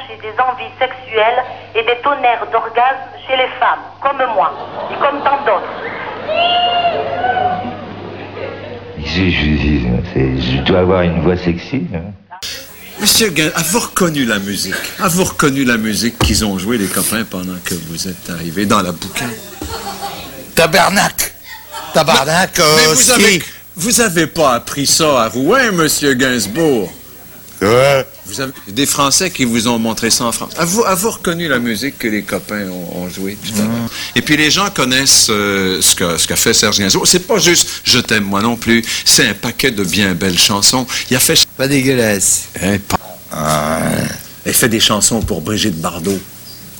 Déclencher 0.09 0.21
des 0.21 0.41
envies 0.41 0.73
sexuelles 0.79 1.43
et 1.75 1.83
des 1.83 2.01
tonnerres 2.01 2.45
d'orgasme 2.51 3.09
chez 3.27 3.35
les 3.37 3.47
femmes, 3.59 3.79
comme 4.01 4.17
moi, 4.33 4.51
et 4.91 4.95
comme 4.99 5.23
tant 5.23 5.39
d'autres. 5.45 5.67
Je, 9.05 9.29
je- 9.29 10.41
je 10.41 10.61
dois 10.63 10.79
avoir 10.79 11.01
une 11.01 11.21
voix 11.21 11.37
sexy. 11.37 11.87
hein. 11.93 12.11
Monsieur 12.99 13.29
Gain, 13.29 13.49
avez-vous 13.55 13.79
reconnu 13.79 14.25
la 14.25 14.39
musique? 14.39 14.75
Avez-vous 14.99 15.23
reconnu 15.23 15.63
la 15.63 15.77
musique 15.77 16.19
qu'ils 16.19 16.43
ont 16.43 16.57
joué 16.59 16.77
les 16.77 16.87
copains 16.87 17.23
pendant 17.23 17.55
que 17.63 17.73
vous 17.73 18.07
êtes 18.07 18.29
arrivé 18.29 18.65
dans 18.65 18.81
la 18.81 18.91
boucane? 18.91 19.31
Tabarnak! 20.55 21.33
Tabarnak, 21.93 22.57
Mais 22.57 22.63
euh, 22.63 22.93
vous 22.93 23.11
avez, 23.11 23.43
vous 23.77 24.01
avez 24.01 24.27
pas 24.27 24.53
appris 24.53 24.85
ça 24.85 25.23
à 25.23 25.29
Rouen, 25.29 25.71
monsieur 25.71 26.13
Gainsbourg? 26.13 26.91
Ouais. 27.61 28.05
Vous 28.25 28.39
avez 28.39 28.53
des 28.67 28.85
Français 28.85 29.31
qui 29.31 29.43
vous 29.43 29.67
ont 29.67 29.79
montré 29.79 30.09
ça 30.09 30.25
en 30.25 30.31
France. 30.31 30.53
Avez-vous 30.57 30.85
avez 30.85 31.07
reconnu 31.07 31.47
la 31.47 31.59
musique 31.59 31.97
que 31.97 32.07
les 32.07 32.23
copains 32.23 32.67
ont, 32.69 33.03
ont 33.03 33.09
jouée 33.09 33.37
tout 33.43 33.53
à 33.61 33.65
l'heure? 33.65 33.89
Et 34.15 34.21
puis 34.21 34.37
les 34.37 34.49
gens 34.49 34.69
connaissent 34.69 35.27
euh, 35.29 35.81
ce 35.81 35.95
qu'a 35.95 36.17
ce 36.17 36.33
fait 36.35 36.53
Serge 36.53 36.79
Gainsbourg. 36.79 37.07
C'est 37.07 37.27
pas 37.27 37.37
juste 37.37 37.81
Je 37.83 37.99
t'aime 37.99 38.23
moi 38.23 38.41
non 38.41 38.55
plus. 38.55 38.83
C'est 39.03 39.27
un 39.27 39.33
paquet 39.33 39.71
de 39.71 39.83
bien 39.83 40.13
belles 40.13 40.39
chansons. 40.39 40.85
Il 41.09 41.17
a 41.17 41.19
fait. 41.19 41.45
Pas 41.57 41.67
dégueulasse. 41.67 42.49
Hein, 42.61 42.77
pas... 42.87 42.97
Il 44.45 44.53
fait 44.53 44.69
des 44.69 44.79
chansons 44.79 45.21
pour 45.21 45.41
Brigitte 45.41 45.79
Bardot. 45.79 46.19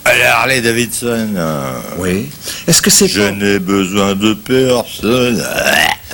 Harley 0.05 0.61
Davidson. 0.61 1.35
Oui. 1.97 2.29
Est-ce 2.67 2.81
que 2.81 2.89
c'est 2.89 3.07
Je 3.07 3.21
n'ai 3.21 3.59
besoin 3.59 4.15
de 4.15 4.33
personne. 4.33 5.43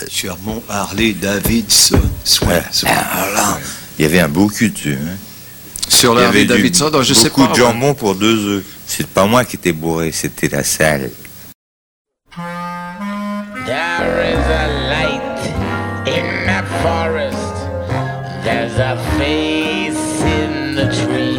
Sur 0.07 0.37
mon 0.43 0.61
Harley 0.69 1.13
Davidson. 1.13 2.01
Ouais, 2.41 2.61
voilà. 2.73 3.59
Il 3.97 4.03
y 4.03 4.05
avait 4.05 4.19
un 4.19 4.27
beau 4.27 4.47
cul 4.47 4.69
dessus. 4.69 4.97
hein. 5.01 5.17
Sur 5.87 6.13
Il 6.15 6.19
y 6.19 6.23
la 6.23 6.31
du- 6.31 6.45
Davidson, 6.45 6.89
donc 6.89 7.03
je 7.03 7.13
sais 7.13 7.29
beaucoup 7.29 7.41
pas, 7.41 7.47
de 7.47 7.51
ouais. 7.53 7.57
jambon 7.59 7.93
pour 7.93 8.15
deux 8.15 8.57
œufs. 8.57 8.63
C'est 8.87 9.07
pas 9.07 9.25
moi 9.25 9.45
qui 9.45 9.55
étais 9.55 9.71
bourré, 9.71 10.11
c'était 10.11 10.47
la 10.49 10.63
salle. 10.63 11.11
There 13.65 14.21
is 14.21 14.45
a 14.47 14.67
light 14.89 15.39
in 16.07 16.45
the 16.45 16.63
forest. 16.83 17.55
There's 18.43 18.77
a 18.77 18.97
face 19.17 20.21
in 20.21 20.75
the 20.75 20.87
tree. 20.93 21.37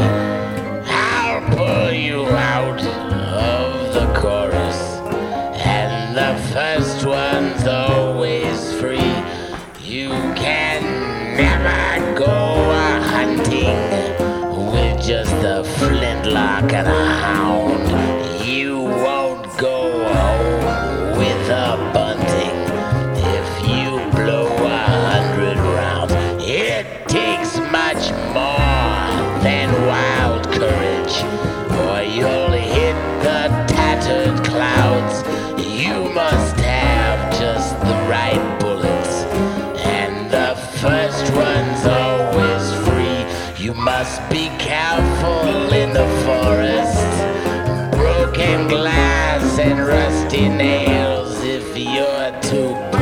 I'll 0.88 1.42
pull 1.54 1.92
you 1.92 2.26
out 2.26 2.80
of 2.82 3.94
the 3.94 4.06
chorus. 4.20 4.78
And 5.64 6.16
the 6.16 6.34
first 6.52 7.04
one's 7.06 7.66
always 7.66 8.72
free. 8.80 9.14
You 9.82 10.10
can 10.34 10.82
never 11.66 12.14
go 12.14 12.24
a 12.26 13.00
hunting 13.14 13.78
with 14.72 15.02
just 15.02 15.38
a 15.54 15.64
flintlock 15.64 16.72
and 16.72 16.88
a 16.88 17.06
hound. 17.24 18.44
You 18.44 18.84
the 45.96 46.06
forest. 46.26 47.10
Broken 47.92 48.68
glass 48.68 49.58
and 49.58 49.80
rusty 49.80 50.46
nails 50.46 51.42
if 51.42 51.74
you're 51.74 52.40
to 52.50 52.95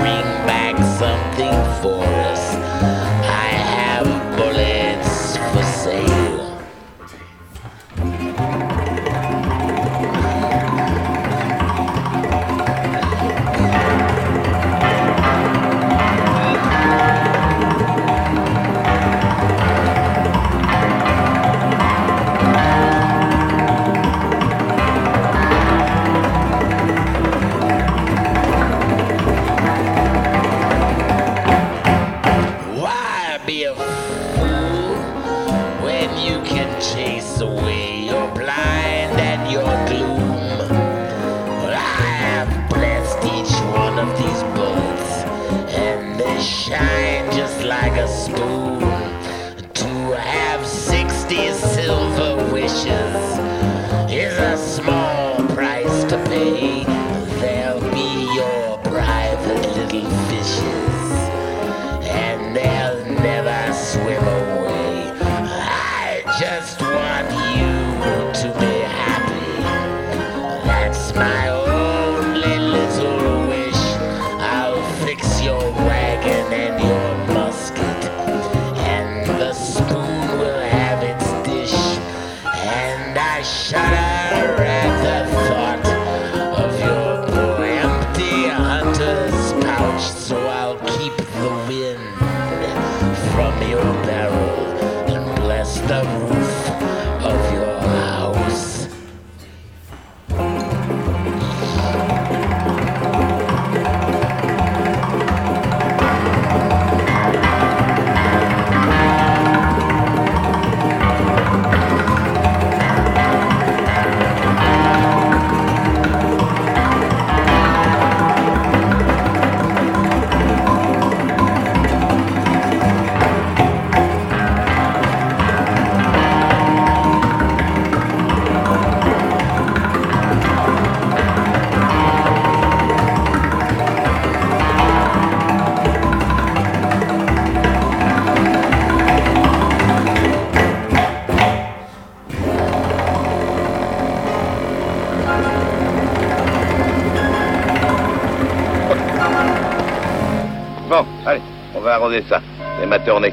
arroser 152.14 152.24
ça. 152.28 152.40
C'est 152.80 152.86
ma 152.86 152.98
tournée. 152.98 153.32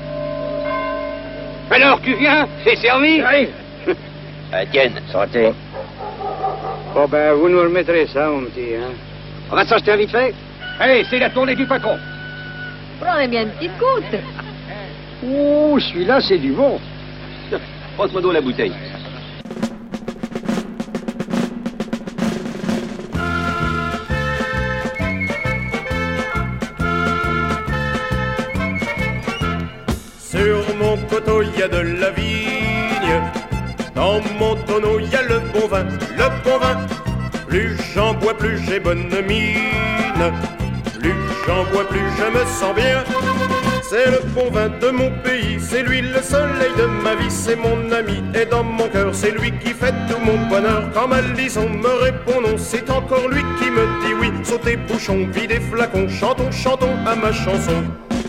Alors, 1.70 2.02
tu 2.02 2.16
viens 2.16 2.48
C'est 2.64 2.76
servi? 2.76 3.20
J'arrive. 3.20 3.50
Ah, 4.54 4.66
tienne, 4.66 4.94
santé. 5.12 5.52
Bon, 6.94 7.08
ben, 7.08 7.34
vous 7.34 7.48
nous 7.48 7.62
remettrez 7.62 8.08
ça, 8.08 8.28
mon 8.28 8.42
petit, 8.42 8.76
hein. 8.76 8.92
On 9.50 9.56
va 9.56 9.66
s'acheter 9.66 9.92
un 9.92 9.98
vite 9.98 10.12
fait 10.12 10.34
Allez, 10.80 11.06
c'est 11.10 11.20
la 11.20 11.30
tournée 11.30 11.56
du 11.56 11.66
patron. 11.66 11.98
Prends 13.00 13.28
bien 13.28 13.44
une 13.44 13.52
petite 13.52 13.78
goutte. 13.78 14.20
Oh, 15.24 15.78
celui-là, 15.80 16.20
c'est 16.20 16.40
du 16.40 16.52
bon. 16.52 16.80
Passe-moi 17.96 18.22
donc 18.24 18.34
la 18.34 18.42
bouteille. 18.42 18.74
Bonne 38.80 39.10
mine. 39.28 40.32
Plus 41.00 41.14
j'en 41.46 41.64
bois, 41.72 41.88
plus 41.90 42.00
je 42.18 42.40
me 42.40 42.46
sens 42.46 42.76
bien. 42.76 43.04
c'est 43.82 44.10
le 44.10 44.22
bon 44.34 44.50
vin 44.52 44.70
de 44.70 44.90
mon 44.90 45.12
pays, 45.24 45.58
c'est 45.60 45.84
lui 45.84 46.02
le 46.02 46.22
soleil 46.22 46.72
de 46.78 46.86
ma 47.04 47.16
vie, 47.16 47.30
c'est 47.30 47.56
mon 47.56 47.92
ami, 47.92 48.24
et 48.34 48.46
dans 48.46 48.64
mon 48.64 48.88
cœur, 48.88 49.14
c'est 49.14 49.32
lui 49.32 49.52
qui 49.60 49.74
fait 49.74 49.94
tout 50.08 50.20
mon 50.24 50.48
bonheur. 50.48 50.84
Quand 50.94 51.08
ma 51.08 51.22
liaison 51.22 51.68
me 51.68 52.04
répond 52.04 52.40
non, 52.42 52.58
c'est 52.58 52.90
encore 52.90 53.28
lui 53.28 53.44
qui 53.60 53.70
me 53.70 53.86
dit 54.06 54.14
oui. 54.20 54.32
Sautez 54.44 54.78
bouchon, 54.78 55.28
videz 55.34 55.60
flacon, 55.60 56.08
chantons, 56.08 56.52
chantons 56.52 56.96
à 57.06 57.16
ma 57.16 57.32
chanson. 57.32 57.84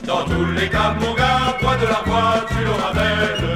Dans 0.06 0.24
tous 0.24 0.46
les 0.56 0.68
cas, 0.68 0.94
mon 1.00 1.14
gars, 1.14 1.56
bois 1.60 1.76
de 1.76 1.86
la 1.86 2.02
voix, 2.04 2.44
tu 2.48 2.64
l'auras 2.64 2.92
belle. 2.92 3.51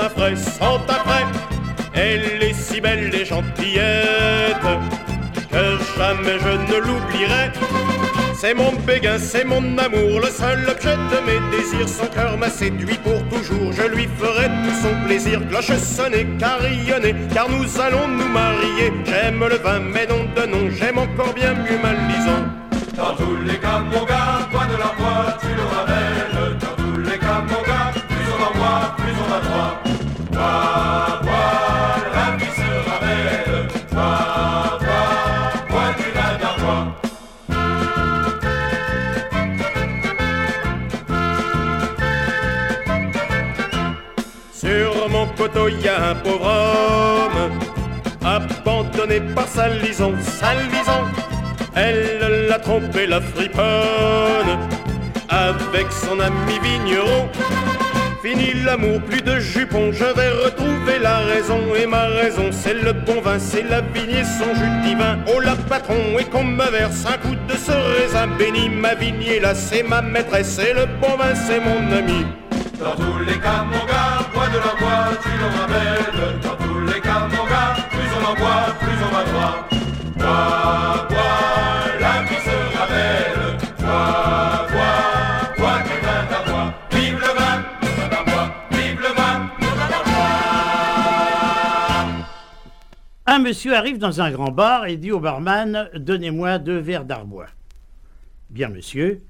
Douce 0.00 0.22
et 0.30 0.36
son 0.36 0.36
teint 0.36 0.36
frais, 0.36 0.36
son 0.36 0.78
teint 0.86 1.04
frais. 1.04 1.26
Elle 1.94 2.42
est 2.42 2.54
si 2.54 2.80
belle 2.80 3.14
et 3.14 3.24
gentillette 3.24 4.56
que 5.50 5.78
jamais 5.98 6.38
je 6.38 6.72
ne 6.72 6.80
l'oublierai. 6.80 7.50
C'est 8.34 8.54
mon 8.54 8.72
béguin, 8.86 9.18
c'est 9.18 9.44
mon 9.44 9.76
amour, 9.76 10.20
le 10.20 10.28
seul 10.28 10.66
objet 10.66 10.96
de 10.96 11.20
mes 11.26 11.56
désirs. 11.56 11.88
Son 11.88 12.06
cœur 12.06 12.38
m'a 12.38 12.48
séduit 12.48 12.98
pour 13.04 13.22
toujours, 13.28 13.72
je 13.72 13.82
lui 13.82 14.08
ferai 14.18 14.46
tout 14.46 14.76
son 14.82 15.06
plaisir. 15.06 15.40
Cloche 15.50 15.76
sonnée, 15.76 16.26
carillonnée, 16.38 17.14
car 17.34 17.50
nous 17.50 17.80
allons 17.80 18.08
nous 18.08 18.28
marier. 18.28 18.92
J'aime 19.04 19.44
le 19.46 19.56
vin, 19.56 19.80
mais 19.80 20.06
non 20.06 20.24
de 20.34 20.46
nom, 20.46 20.70
j'aime 20.70 20.98
encore 20.98 21.34
bien 21.34 21.52
mieux 21.52 21.78
ma. 21.82 21.90
Dans 22.96 23.14
tous 23.16 23.36
les 23.46 23.56
cas, 23.56 23.78
mon 23.78 24.04
gars, 24.04 24.46
bois 24.52 24.66
de 24.66 24.76
la 24.76 24.92
voix, 24.98 25.38
tu 25.40 25.48
l'auras 25.56 25.86
belle. 25.86 26.09
Coteau, 45.70 45.84
y 45.84 45.88
a 45.88 46.10
un 46.10 46.14
pauvre 46.14 46.46
homme, 46.46 47.50
abandonné 48.24 49.20
par 49.34 49.48
sa 49.48 49.68
lison, 49.68 50.14
sa 50.20 50.54
lison. 50.54 51.04
Elle 51.74 52.48
l'a 52.48 52.58
trompé, 52.58 53.06
la 53.06 53.20
friponne, 53.20 54.58
avec 55.28 55.86
son 55.90 56.18
ami 56.20 56.58
vigneron. 56.62 57.28
Fini 58.22 58.52
l'amour, 58.64 59.00
plus 59.00 59.22
de 59.22 59.40
jupons, 59.40 59.92
je 59.92 60.04
vais 60.04 60.30
retrouver 60.44 60.98
la 61.00 61.18
raison. 61.20 61.58
Et 61.80 61.86
ma 61.86 62.06
raison, 62.06 62.50
c'est 62.50 62.74
le 62.74 62.92
bon 62.92 63.20
vin, 63.22 63.38
c'est 63.38 63.62
la 63.62 63.80
vigne 63.80 64.16
et 64.16 64.24
son 64.24 64.54
jus 64.54 64.82
divin. 64.84 65.18
Oh 65.34 65.40
la 65.40 65.56
patron, 65.56 66.18
et 66.18 66.24
qu'on 66.24 66.44
me 66.44 66.64
verse 66.70 67.06
un 67.06 67.16
coup 67.16 67.34
de 67.34 67.54
ce 67.54 67.72
raisin 67.72 68.26
béni. 68.38 68.68
Ma 68.68 68.94
vigne 68.94 69.40
là, 69.40 69.54
c'est 69.54 69.82
ma 69.82 70.02
maîtresse, 70.02 70.58
et 70.58 70.74
le 70.74 70.86
bon 71.00 71.16
vin, 71.16 71.34
c'est 71.34 71.60
mon 71.60 71.96
ami. 71.96 72.26
Dans 72.78 72.94
tous 72.96 73.18
les 73.26 73.38
cas, 73.38 73.64
mon 73.64 73.86
gars, 73.86 73.99
de 74.52 74.58
la 74.58 74.74
voix, 74.80 75.16
tu 75.22 75.30
l'auras 75.40 75.68
belle. 75.68 76.40
Dans 76.42 76.56
tous 76.56 76.80
les 76.80 77.00
cas, 77.00 77.20
mon 77.28 77.44
gars, 77.46 77.74
plus 77.90 78.10
on 78.16 78.22
en 78.30 78.34
boit, 78.34 78.66
plus 78.80 78.98
on 79.06 79.10
va 79.14 79.22
droit. 79.30 79.68
Bois, 80.16 81.06
bois, 81.08 81.98
la 82.00 82.14
vie 82.26 82.42
sera 82.48 82.84
belle. 82.86 83.44
Bois, 83.78 84.66
bois, 84.72 85.02
bois 85.58 85.78
du 85.86 85.96
vin 86.04 86.22
d'arbois. 86.30 86.68
Vive 86.92 87.18
le 87.18 87.32
vin, 87.38 87.56
le 87.80 87.88
vin 87.88 88.08
d'arbois. 88.08 88.48
Vive 88.72 89.00
le 89.00 89.12
vin, 89.18 89.50
le 89.60 89.66
vin 89.66 89.88
d'arbois. 89.88 90.30
Un 93.26 93.38
monsieur 93.38 93.74
arrive 93.74 93.98
dans 93.98 94.20
un 94.20 94.30
grand 94.30 94.50
bar 94.50 94.86
et 94.86 94.96
dit 94.96 95.12
au 95.12 95.20
barman 95.20 95.88
Donnez-moi 95.94 96.58
deux 96.58 96.78
verres 96.78 97.04
d'arbois. 97.04 97.48
Bien, 98.50 98.68
monsieur. 98.68 99.22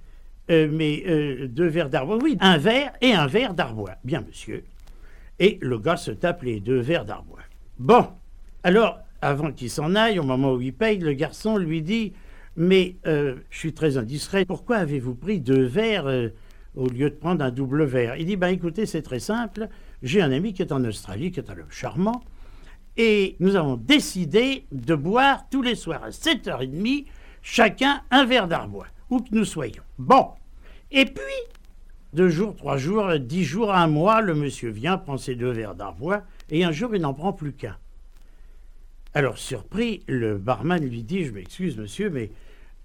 Euh, 0.50 0.68
mais 0.70 1.04
euh, 1.06 1.46
deux 1.46 1.68
verres 1.68 1.90
d'arbois, 1.90 2.18
oui, 2.20 2.36
un 2.40 2.58
verre 2.58 2.92
et 3.00 3.12
un 3.12 3.26
verre 3.28 3.54
d'arbois. 3.54 3.92
Bien, 4.02 4.24
monsieur. 4.26 4.64
Et 5.40 5.58
le 5.62 5.78
gars 5.78 5.96
se 5.96 6.10
tape 6.10 6.42
les 6.42 6.60
deux 6.60 6.78
verres 6.78 7.06
d'arbois. 7.06 7.40
Bon, 7.78 8.06
alors, 8.62 8.98
avant 9.22 9.52
qu'il 9.52 9.70
s'en 9.70 9.94
aille, 9.94 10.18
au 10.18 10.22
moment 10.22 10.52
où 10.52 10.60
il 10.60 10.74
paye, 10.74 10.98
le 10.98 11.14
garçon 11.14 11.56
lui 11.56 11.82
dit 11.82 12.12
Mais 12.56 12.96
euh, 13.06 13.36
je 13.48 13.58
suis 13.58 13.72
très 13.72 13.96
indiscret, 13.96 14.44
pourquoi 14.44 14.76
avez-vous 14.76 15.14
pris 15.14 15.40
deux 15.40 15.64
verres 15.64 16.06
euh, 16.06 16.28
au 16.76 16.88
lieu 16.88 17.08
de 17.08 17.14
prendre 17.14 17.42
un 17.42 17.50
double 17.50 17.84
verre? 17.84 18.16
Il 18.16 18.26
dit 18.26 18.36
Ben 18.36 18.48
écoutez, 18.48 18.84
c'est 18.84 19.02
très 19.02 19.18
simple. 19.18 19.68
J'ai 20.02 20.20
un 20.20 20.30
ami 20.30 20.52
qui 20.52 20.60
est 20.60 20.72
en 20.72 20.84
Australie, 20.84 21.30
qui 21.30 21.40
est 21.40 21.50
un 21.50 21.54
homme 21.54 21.70
charmant, 21.70 22.22
et 22.98 23.36
nous 23.40 23.56
avons 23.56 23.76
décidé 23.76 24.66
de 24.72 24.94
boire 24.94 25.46
tous 25.50 25.62
les 25.62 25.74
soirs 25.74 26.04
à 26.04 26.10
7h30, 26.10 27.06
chacun 27.40 28.02
un 28.10 28.26
verre 28.26 28.46
d'arbois, 28.46 28.88
où 29.08 29.20
que 29.20 29.34
nous 29.34 29.46
soyons. 29.46 29.82
Bon. 29.98 30.28
Et 30.90 31.06
puis, 31.06 31.22
deux 32.12 32.28
jours, 32.28 32.56
trois 32.56 32.76
jours, 32.76 33.18
dix 33.18 33.44
jours, 33.44 33.72
un 33.72 33.86
mois, 33.86 34.20
le 34.20 34.34
monsieur 34.34 34.70
vient, 34.70 34.98
prend 34.98 35.16
ses 35.16 35.34
deux 35.34 35.50
verres 35.50 35.74
d'arbois, 35.74 36.22
et 36.50 36.64
un 36.64 36.72
jour, 36.72 36.94
il 36.94 37.02
n'en 37.02 37.14
prend 37.14 37.32
plus 37.32 37.52
qu'un. 37.52 37.76
Alors, 39.14 39.38
surpris, 39.38 40.02
le 40.06 40.38
barman 40.38 40.82
lui 40.82 41.02
dit 41.02 41.24
Je 41.24 41.32
m'excuse, 41.32 41.76
monsieur, 41.76 42.10
mais 42.10 42.30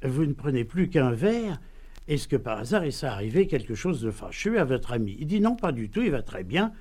vous 0.04 0.26
ne 0.26 0.34
prenez 0.34 0.64
plus 0.64 0.90
qu'un 0.90 1.12
verre. 1.12 1.60
Est-ce 2.08 2.28
que 2.28 2.36
par 2.36 2.60
hasard, 2.60 2.86
il 2.86 2.94
s'est 2.94 3.08
arrivé 3.08 3.48
quelque 3.48 3.74
chose 3.74 4.02
de 4.02 4.12
fâcheux 4.12 4.60
à 4.60 4.64
votre 4.64 4.94
ami? 4.94 5.18
Il 5.20 5.28
dit 5.28 5.40
Non, 5.40 5.56
pas 5.56 5.72
du 5.72 5.90
tout, 5.90 6.02
il 6.02 6.12
va 6.12 6.22
très 6.22 6.44
bien. 6.44 6.72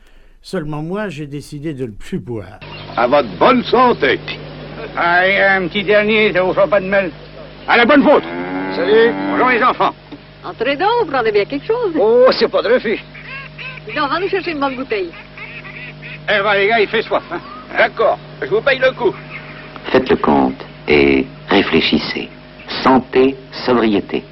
Seulement 0.43 0.83
moi, 0.83 1.09
j'ai 1.09 1.27
décidé 1.27 1.73
de 1.73 1.87
ne 1.87 1.93
plus 1.93 2.19
boire. 2.19 2.61
À 2.97 3.07
votre 3.07 3.39
bonne 3.39 3.63
santé. 3.65 4.19
Allez, 4.97 5.39
un 5.39 5.69
petit 5.69 5.85
dernier, 5.85 6.33
ça 6.33 6.43
vous 6.43 6.53
fera 6.53 6.69
pas 6.69 6.81
de 6.81 6.87
mal. 6.87 7.11
À 7.67 7.79
la 7.79 7.87
bonne 7.87 8.03
vôtre. 8.03 8.27
Salut. 8.77 9.13
Bonjour 9.31 9.49
les 9.49 9.63
enfants. 9.63 9.95
Entrez 10.45 10.77
donc, 10.77 10.89
vous 11.07 11.11
prenez 11.11 11.33
bien 11.33 11.45
quelque 11.47 11.67
chose. 11.67 11.93
Oh, 11.99 12.27
c'est 12.39 12.49
pas 12.49 12.63
de 12.63 12.69
refus. 12.69 12.99
Dis 13.87 13.95
donc, 13.95 14.11
va 14.11 14.21
nous 14.21 14.29
chercher 14.29 14.53
une 14.53 14.61
bonne 14.61 14.77
bouteille. 14.77 15.11
Eh 16.29 16.43
ben 16.43 16.55
les 16.55 16.69
gars, 16.69 16.81
il 16.81 16.89
fait 16.89 17.03
soif. 17.03 17.23
hein. 17.33 17.41
D'accord, 17.77 18.19
je 18.43 18.47
vous 18.47 18.61
paye 18.61 18.79
le 18.79 18.93
coup. 18.93 19.15
Faites 19.91 20.09
le 20.09 20.17
compte 20.17 20.63
et 20.89 21.27
réfléchissez. 21.49 22.29
Santé, 22.83 23.37
sobriété. 23.67 24.23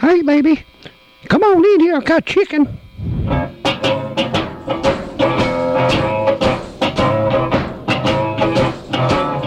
Hey, 0.00 0.22
baby. 0.22 0.64
Come 1.28 1.42
on 1.44 1.64
in 1.64 1.80
here. 1.80 1.96
I 1.96 2.00
got 2.00 2.26
chicken. 2.26 2.66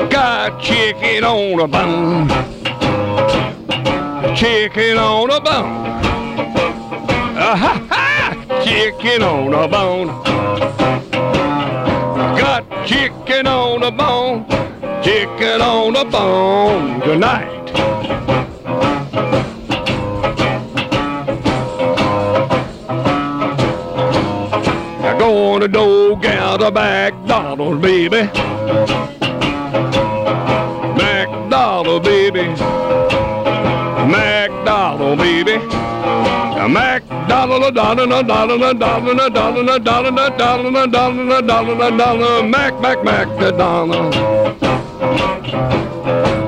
Got 0.09 0.61
chicken 0.61 1.23
on 1.23 1.59
a 1.59 1.67
bone. 1.67 2.29
Chicken 4.35 4.97
on 4.97 5.29
a 5.31 5.39
bone. 5.39 5.85
Ah, 7.37 7.55
ha, 7.55 7.87
ha! 7.89 8.61
Chicken 8.63 9.21
on 9.21 9.53
a 9.53 9.67
bone. 9.67 10.07
Got 12.37 12.87
chicken 12.87 13.47
on 13.47 13.83
a 13.83 13.91
bone. 13.91 14.45
Chicken 15.05 15.61
on 15.61 15.95
a 15.95 16.03
bone 16.03 16.99
Good 17.01 17.23
I 17.23 17.55
go 25.35 25.53
on 25.53 25.59
the 25.59 25.67
dog 25.67 26.25
out 26.25 26.61
of 26.61 26.73
McDonald's, 26.73 27.81
baby. 27.81 28.21
McDonald, 30.99 32.03
baby. 32.03 32.45
McDonald, 34.13 35.17
baby. 35.17 35.55
A 36.63 36.69
McDonald, 36.69 37.63
a 37.63 37.71
dollar, 37.71 38.03
a 38.03 38.23
dollar, 38.23 38.55
a 38.55 38.73
dollar, 38.73 39.11
a 39.11 39.29
dollar, 39.29 39.75
a 39.75 39.79
dollar, 39.79 40.13
a 40.13 40.29
dollar, 40.29 40.83
a 40.83 40.87
dollar, 40.87 41.37
a 41.37 41.41
dollar, 41.41 41.87
a 41.87 41.97
dollar, 41.97 42.43
Mac, 42.43 42.73
Mac, 42.81 43.03
McDonald. 43.03 44.15
Yo, 46.15 46.44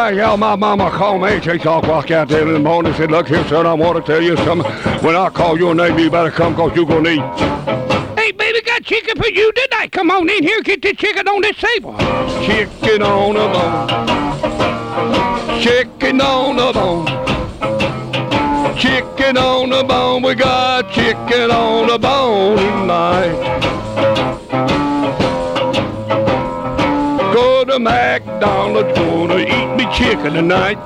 I 0.00 0.14
got 0.14 0.38
my 0.38 0.56
mama 0.56 0.90
call 0.90 1.18
me. 1.18 1.42
She 1.42 1.58
talk 1.58 1.84
walk 1.84 2.10
out 2.10 2.28
there 2.28 2.46
in 2.48 2.54
the 2.54 2.58
morning. 2.58 2.94
Said, 2.94 3.10
look 3.10 3.28
here, 3.28 3.46
son, 3.48 3.66
I 3.66 3.74
want 3.74 3.98
to 3.98 4.02
tell 4.12 4.22
you 4.22 4.34
something. 4.38 4.72
When 5.04 5.14
I 5.14 5.28
call 5.28 5.58
your 5.58 5.74
name, 5.74 5.98
you 5.98 6.10
better 6.10 6.30
come 6.30 6.54
cause 6.56 6.74
you 6.74 6.86
gonna 6.86 7.10
eat. 7.10 7.20
Hey, 8.18 8.32
baby, 8.32 8.62
got 8.62 8.82
chicken 8.82 9.18
for 9.22 9.28
you 9.28 9.52
tonight. 9.52 9.92
Come 9.92 10.10
on 10.10 10.26
in 10.30 10.42
here. 10.42 10.62
Get 10.62 10.80
the 10.80 10.94
chicken 10.94 11.28
on 11.28 11.42
this 11.42 11.56
table. 11.56 11.94
Chicken 12.46 13.02
on 13.02 13.36
a 13.36 13.46
bone. 13.52 13.88
Chicken 15.60 16.20
on 16.22 16.58
a 16.58 16.72
bone. 16.72 17.06
chicken 18.78 19.36
on 19.36 19.68
the 19.68 19.84
bone. 19.84 20.22
We 20.22 20.34
got 20.34 20.90
chicken 20.90 21.50
on 21.50 21.88
the 21.88 21.98
bone 21.98 22.56
tonight. 22.56 23.60
Go 27.34 27.64
to 27.66 27.78
McDonald's, 27.78 28.98
gonna 28.98 29.49
eat 29.90 29.98
me 29.98 29.98
chicken 29.98 30.34
tonight. 30.34 30.84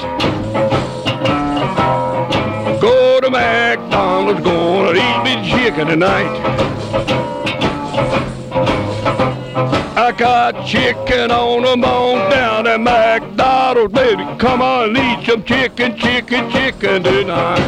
Go 2.81 3.21
to 3.21 3.31
McDonald's, 3.31 4.41
gonna 4.41 4.93
eat 4.93 5.23
me 5.25 5.51
chicken 5.51 5.87
tonight. 5.89 6.41
I 9.97 10.13
got 10.13 10.67
chicken 10.67 11.31
on 11.31 11.63
the 11.63 11.77
bone 11.81 12.31
down 12.31 12.67
at 12.67 12.81
McDonald's, 12.81 13.95
baby. 13.95 14.25
Come 14.39 14.61
on, 14.63 14.97
eat 14.97 15.27
some 15.27 15.45
chicken, 15.45 15.97
chicken, 15.97 16.51
chicken 16.51 17.03
tonight. 17.03 17.61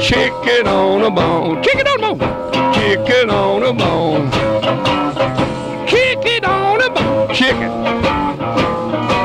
Chicken 0.00 0.66
on 0.66 1.02
the 1.02 1.10
bone, 1.10 1.62
chicken 1.62 1.86
on 1.86 2.00
the 2.00 2.14
bone, 2.14 2.74
chicken 2.74 3.30
on 3.30 3.60
the 3.60 3.72
bone, 3.72 4.30
chicken. 7.48 7.70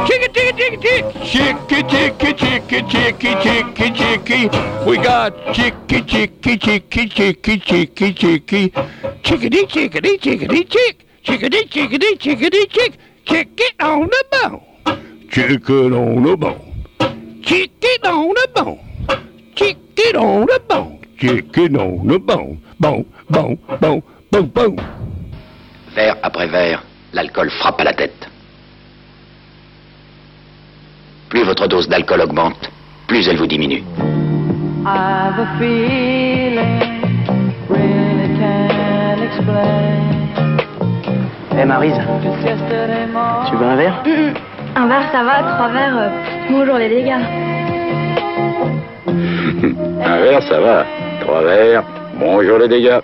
Chicken, 0.08 0.34
chicken, 0.34 0.82
chicken, 0.82 1.12
chicken, 1.24 1.88
chicken, 1.88 2.90
chicken, 2.90 3.42
chicken, 3.42 3.96
chicken, 3.96 4.26
chicken. 4.26 4.86
We 4.86 4.98
got 4.98 5.54
chicken, 5.54 6.08
chicken, 6.08 6.60
chicken, 6.60 7.10
chicken, 7.10 7.60
chicken, 7.62 8.16
chicken. 8.16 8.72
Chickadee, 9.24 9.66
chickadee, 9.66 10.18
chickadee, 10.18 10.64
chick. 10.64 11.06
Chickadee, 11.24 11.66
chickadee, 11.66 12.16
chickadee, 12.18 12.66
chick. 12.68 12.98
Chicken 13.26 13.74
on 13.80 14.10
the 14.10 14.24
bone. 14.32 14.62
Chicken 15.30 15.94
on 15.94 16.24
the 16.24 16.38
bone. 16.38 17.42
Chicken 17.44 18.06
on 18.06 18.34
the 18.34 18.48
bone. 18.56 18.80
Chicken 19.56 20.16
on 20.16 20.46
the 20.46 20.62
bone. 20.68 21.00
Chicken 21.18 21.78
on 21.78 22.08
the 22.08 22.20
bone. 22.20 22.62
Bone, 22.80 23.06
bone, 23.30 23.58
bone, 23.80 24.04
bone, 24.32 24.48
bone. 24.48 24.78
Verre 25.96 26.18
après 26.24 26.48
verre, 26.48 26.84
l'alcool 27.14 27.50
frappe 27.52 27.80
à 27.82 27.84
la 27.86 27.94
tête. 27.94 28.28
Plus 31.30 31.44
votre 31.44 31.68
dose 31.68 31.88
d'alcool 31.88 32.22
augmente, 32.22 32.70
plus 33.08 33.28
elle 33.28 33.38
vous 33.38 33.48
diminue. 33.48 33.84
I've 34.86 35.40
a 35.40 35.48
feeling, 35.58 36.80
really 37.70 38.38
can't 38.38 39.24
explain. 39.24 40.00
Eh 41.58 41.66
Marise, 41.66 41.94
tu 43.50 43.56
veux 43.56 43.66
un 43.66 43.76
verre? 43.76 44.04
Un 44.76 44.88
verre, 44.88 45.12
ça 45.12 45.24
va, 45.24 45.44
trois 45.56 45.70
verres. 45.70 45.98
euh, 45.98 46.10
bonjour 46.50 46.78
les 46.78 46.90
dégâts. 46.90 47.14
Un 50.06 50.18
verre, 50.20 50.44
ça 50.44 50.60
va. 50.60 50.86
Trois 51.22 51.42
verres. 51.44 51.84
Bonjour 52.20 52.58
les 52.58 52.68
dégâts. 52.68 53.00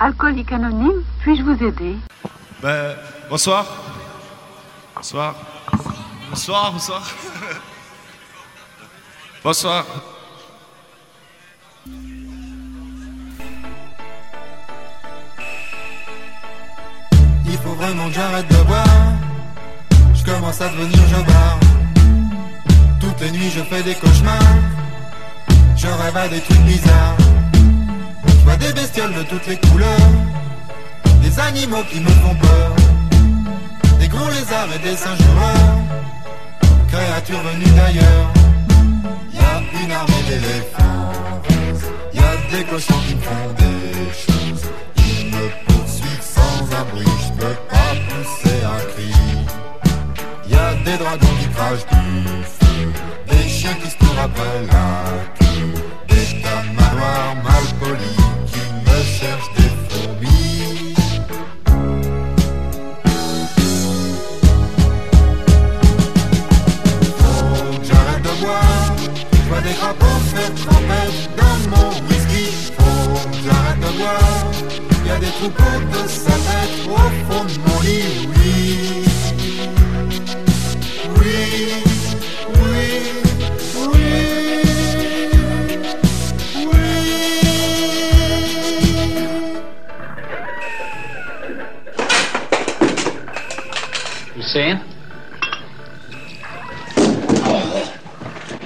Alcoolique 0.00 0.52
anonyme, 0.52 1.02
puis-je 1.20 1.42
vous 1.42 1.60
aider? 1.64 1.96
Ben, 2.62 2.94
bonsoir. 3.28 3.66
Bonsoir. 4.94 5.34
Bonsoir, 6.30 6.72
bonsoir. 6.72 7.02
bonsoir. 9.42 9.84
Il 17.44 17.58
faut 17.64 17.74
vraiment 17.74 18.06
que 18.08 18.14
j'arrête 18.14 18.48
de 18.48 18.62
boire. 18.64 18.84
Je 20.14 20.24
commence 20.24 20.60
à 20.60 20.68
devenir 20.68 21.08
jobard. 21.08 21.58
Toutes 23.00 23.20
les 23.20 23.32
nuits 23.32 23.50
je 23.50 23.62
fais 23.64 23.82
des 23.82 23.96
cauchemars. 23.96 24.38
Je 25.76 25.88
rêve 25.88 26.16
à 26.16 26.28
des 26.28 26.40
trucs 26.40 26.60
bizarres. 26.60 27.16
Des 28.60 28.72
bestioles 28.72 29.14
de 29.14 29.22
toutes 29.22 29.46
les 29.46 29.56
couleurs. 29.56 30.10
Des 31.22 31.40
animaux 31.40 31.84
qui 31.90 32.00
me 32.00 32.08
font 32.08 32.34
peur. 32.34 32.72
Des 34.00 34.08
gros 34.08 34.28
lézards 34.28 34.68
et 34.74 34.78
des 34.78 34.96
singes 34.96 35.18
jureurs. 35.18 35.78
Créatures 36.90 37.40
venues 37.40 37.72
d'ailleurs. 37.76 38.28
Y 39.32 39.38
a 39.38 39.84
une 39.84 39.92
armée 39.92 40.24
d'éléphants. 40.28 41.12
Y 42.12 42.18
a 42.18 42.56
des 42.56 42.64
cochons 42.64 43.00
qui 43.06 43.16
font 43.26 43.48
des 43.58 44.10
choses. 44.24 44.64
Ils 44.96 45.26
me 45.26 45.48
poursuivent 45.66 46.22
sans 46.22 46.64
abri. 46.80 47.04
Je 47.24 47.32
peux 47.40 47.58
pas 47.70 47.92
pousser 48.08 48.58
un 48.64 48.82
cri. 48.92 49.12
Y 50.50 50.54
a 50.54 50.74
des 50.84 50.96
dragons 50.96 51.36
qui 51.40 51.48
crachent 51.54 51.86
du 51.86 52.28
feu. 52.58 52.92
Des 53.28 53.48
chiens 53.48 53.76
qui 53.82 53.90
se 53.90 53.96
courent 53.98 54.22
après 54.24 54.58
la 54.72 54.88
queue. 55.38 55.74
Des 56.08 56.42
tamanoirs 56.42 57.36
mal 57.44 57.64
polis 57.80 58.17
boire. 74.08 74.50
Y 75.06 75.10
a 75.10 75.18
des 75.18 75.26
troupeaux 75.26 75.80
de 75.92 76.08
salettes 76.08 76.86
au 76.86 76.96
fond 77.26 77.44
de 77.44 77.58
mon 77.66 77.80
lit, 77.80 78.28
oui. 78.28 79.04
Oui, 81.18 81.38
oui, 82.60 82.86
oui, 83.76 84.08
Tu 94.34 94.42
sais 94.42 94.74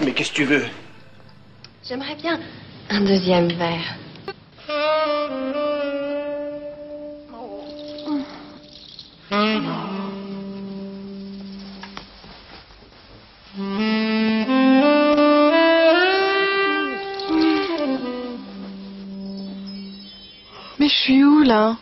Mais 0.05 0.12
qu'est-ce 0.12 0.30
que 0.30 0.34
tu 0.34 0.45
veux? 0.45 0.64
J'aimerais 1.88 2.16
bien 2.16 2.38
un 2.90 3.01
deuxième 3.01 3.49
verre. 3.49 4.01
Là. 21.53 21.76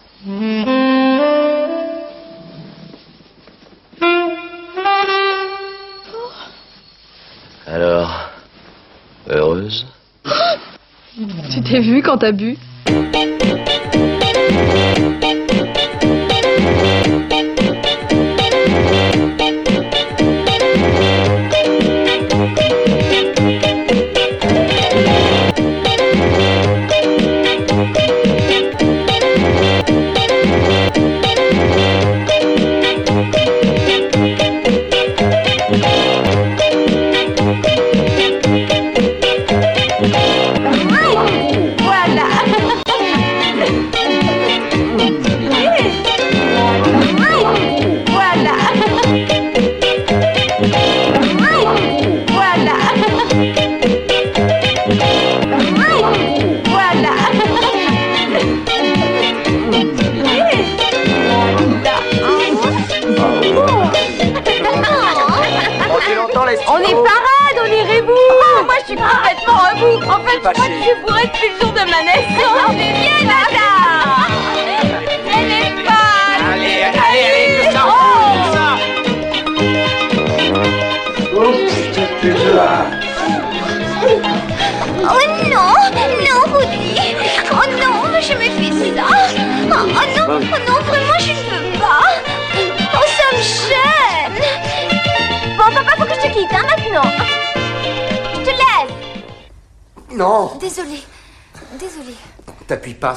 Alors, 7.66 8.30
heureuse? 9.28 9.86
Tu 11.50 11.62
t'es 11.62 11.80
vu 11.80 12.02
quand 12.02 12.18
t'as 12.18 12.32
bu? 12.32 12.56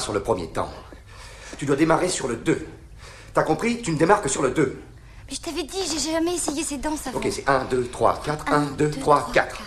Sur 0.04 0.12
le 0.12 0.20
premier 0.20 0.48
temps. 0.48 0.68
Tu 1.58 1.64
dois 1.64 1.76
démarrer 1.76 2.10
sur 2.10 2.28
le 2.28 2.36
2. 2.36 2.66
T'as 3.32 3.42
compris? 3.42 3.80
Tu 3.80 3.90
ne 3.90 3.96
démarres 3.96 4.20
que 4.20 4.28
sur 4.28 4.42
le 4.42 4.50
2. 4.50 4.78
Mais 5.26 5.34
je 5.34 5.40
t'avais 5.40 5.62
dit, 5.62 5.78
j'ai 5.90 6.12
jamais 6.12 6.34
essayé 6.34 6.62
ces 6.62 6.76
danses 6.76 7.06
avant. 7.06 7.18
Ok, 7.18 7.26
c'est 7.30 7.48
1, 7.48 7.64
2, 7.64 7.88
3, 7.88 8.22
4. 8.22 8.52
1, 8.52 8.60
2, 8.72 8.90
3, 8.90 9.30
4. 9.32 9.62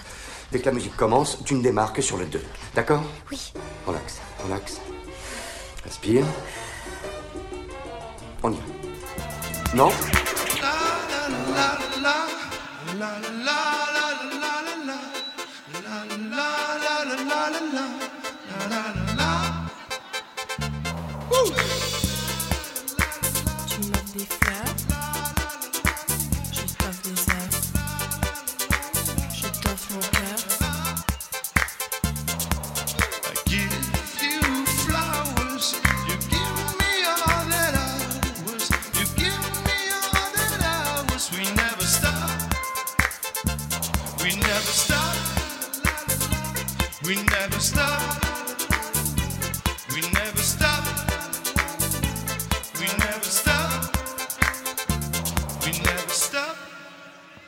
Dès 0.52 0.60
que 0.60 0.66
la 0.66 0.72
musique 0.72 0.96
commence, 0.96 1.40
tu 1.44 1.56
ne 1.56 1.64
démarres 1.64 1.92
que 1.92 2.04
sur 2.04 2.18
le 2.18 2.26
2. 2.26 2.40
D'accord? 2.76 3.02
Oui. 3.32 3.52
Relax, 3.88 4.22
relax. 4.46 4.80
Respire. 5.84 6.24
On 8.44 8.52
y 8.52 8.56
va. 8.56 8.62
Non? 9.74 9.90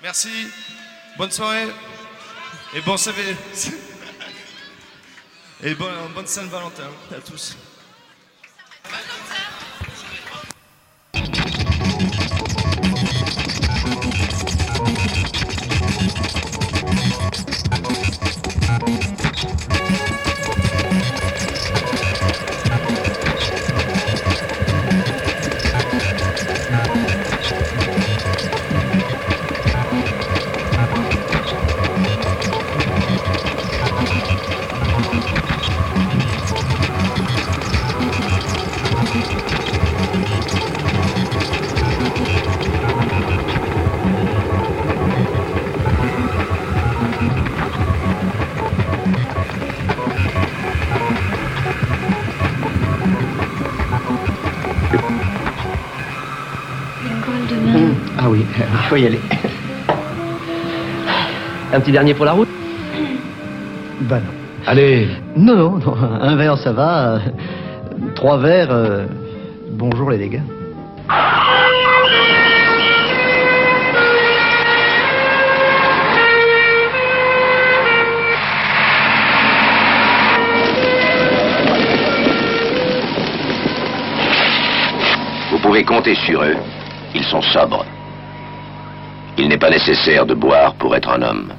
Merci, 0.10 0.47
bonne 1.20 1.30
soirée 1.30 1.68
et 2.74 2.82
bon. 2.82 2.95
Et 5.62 5.76
bonne, 5.76 5.93
bonne 6.16 6.26
Saint-Valentin 6.26 6.89
à 7.16 7.22
tous. 7.22 7.55
Faut 58.89 58.95
y 58.95 59.05
aller. 59.05 59.19
Un 61.71 61.79
petit 61.79 61.91
dernier 61.91 62.15
pour 62.15 62.25
la 62.25 62.31
route 62.31 62.49
Bah 64.01 64.17
non. 64.17 64.31
Allez 64.65 65.07
Non, 65.37 65.55
non, 65.55 65.77
non, 65.77 65.95
un 66.21 66.35
verre 66.35 66.57
ça 66.57 66.71
va. 66.71 67.19
Trois 68.15 68.37
verres, 68.39 68.71
euh, 68.71 69.05
bonjour 69.73 70.09
les 70.09 70.17
dégâts. 70.17 70.41
Vous 85.51 85.59
pouvez 85.59 85.83
compter 85.83 86.15
sur 86.15 86.41
eux. 86.41 86.55
Ils 87.13 87.23
sont 87.25 87.41
sobres. 87.41 87.85
Il 89.49 89.53
n'est 89.53 89.57
pas 89.57 89.71
nécessaire 89.71 90.27
de 90.27 90.35
boire 90.35 90.76
pour 90.76 90.95
être 90.95 91.09
un 91.09 91.23
homme. 91.23 91.51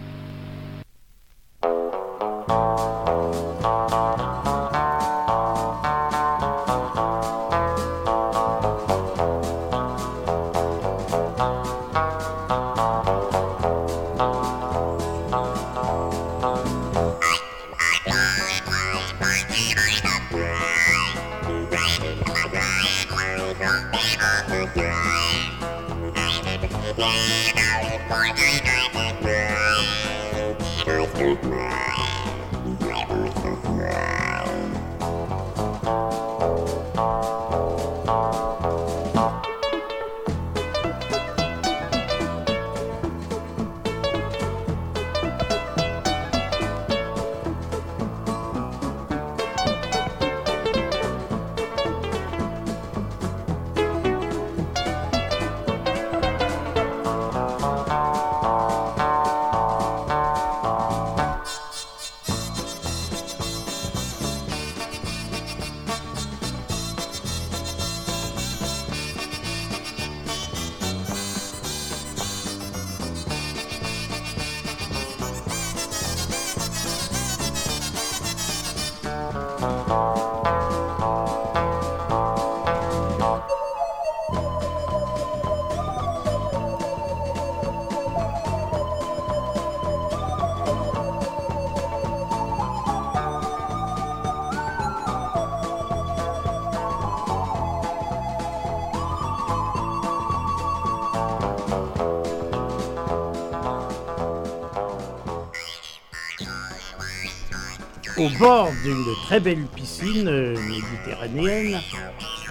Au 108.20 108.28
bord 108.38 108.68
d'une 108.84 109.02
très 109.24 109.40
belle 109.40 109.64
piscine 109.74 110.28
euh, 110.28 110.54
méditerranéenne, 110.68 111.80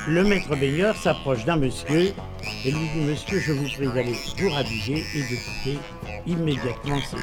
le 0.07 0.23
maître 0.23 0.55
baigneur 0.55 0.95
s'approche 0.97 1.45
d'un 1.45 1.57
monsieur 1.57 2.11
et 2.65 2.71
lui 2.71 2.89
dit 2.95 3.01
Monsieur, 3.01 3.39
je 3.39 3.53
vous 3.53 3.65
prie 3.65 3.87
d'aller 3.87 4.15
vous 4.39 4.49
rhabiller 4.49 5.05
et 5.13 5.21
de 5.21 5.27
quitter 5.27 5.79
immédiatement 6.25 6.97
ces. 7.01 7.17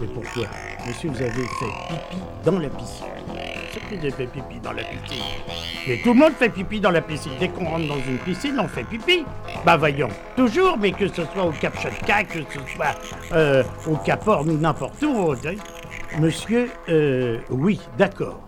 Mais 0.00 0.06
pourquoi? 0.06 0.46
Monsieur, 0.86 1.10
vous 1.10 1.20
avez 1.20 1.32
fait 1.32 1.90
pipi 1.90 2.22
dans 2.46 2.58
la 2.58 2.70
piscine. 2.70 3.06
C'est 3.74 3.80
que 3.90 4.00
j'ai 4.00 4.10
fait 4.10 4.26
pipi 4.26 4.60
dans 4.62 4.72
la 4.72 4.84
piscine? 4.84 5.24
Mais 5.86 6.00
tout 6.02 6.14
le 6.14 6.20
monde 6.20 6.32
fait 6.38 6.48
pipi 6.48 6.80
dans 6.80 6.92
la 6.92 7.02
piscine. 7.02 7.32
Dès 7.38 7.48
qu'on 7.48 7.66
rentre 7.66 7.88
dans 7.88 8.00
une 8.08 8.18
piscine, 8.24 8.58
on 8.58 8.68
fait 8.68 8.84
pipi. 8.84 9.26
Bah 9.66 9.76
voyons, 9.76 10.08
toujours, 10.34 10.78
mais 10.78 10.92
que 10.92 11.08
ce 11.08 11.26
soit 11.26 11.44
au 11.44 11.52
Cap 11.52 11.78
Chotka, 11.78 12.24
que 12.24 12.38
ce 12.38 12.74
soit 12.74 12.94
euh, 13.32 13.62
au 13.86 13.96
Cap 13.96 14.26
Horn 14.26 14.48
ou 14.48 14.56
n'importe 14.56 15.02
où. 15.02 15.34
Monsieur, 16.20 16.70
euh, 16.88 17.40
oui, 17.50 17.80
d'accord, 17.98 18.40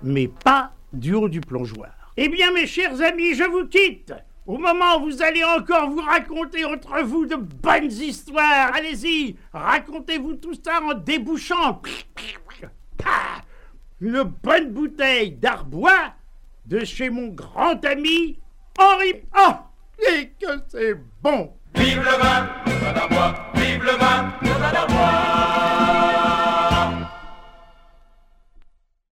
mais 0.00 0.28
pas 0.28 0.72
du 0.92 1.14
haut 1.14 1.28
du 1.28 1.40
plongeoir. 1.40 1.90
Eh 2.16 2.28
bien, 2.28 2.52
mes 2.52 2.66
chers 2.66 3.00
amis, 3.02 3.34
je 3.34 3.42
vous 3.44 3.66
quitte. 3.66 4.14
Au 4.46 4.58
moment 4.58 4.98
où 4.98 5.06
vous 5.06 5.22
allez 5.22 5.42
encore 5.42 5.90
vous 5.90 6.00
raconter 6.00 6.64
entre 6.64 7.02
vous 7.02 7.26
de 7.26 7.36
bonnes 7.36 7.90
histoires, 7.90 8.72
allez-y, 8.74 9.36
racontez-vous 9.52 10.34
tout 10.34 10.54
ça 10.54 10.80
en 10.82 10.94
débouchant 10.94 11.80
une 14.00 14.22
bonne 14.22 14.70
bouteille 14.70 15.32
d'arbois 15.32 16.14
de 16.66 16.84
chez 16.84 17.10
mon 17.10 17.28
grand 17.28 17.84
ami 17.84 18.38
Henri. 18.78 19.14
Oh, 19.36 19.52
et 19.98 20.30
que 20.40 20.52
c'est 20.68 20.94
bon! 21.22 21.52
Vive 21.74 21.98
le 21.98 22.22
vin, 22.22 22.48
le 22.66 22.72
vin 22.72 22.92
d'arbois, 22.92 23.34
vive 23.54 23.84
le 23.84 23.92
vin, 23.92 24.32
le 24.42 24.48
vin 24.48 24.72
d'arbois! 24.72 25.59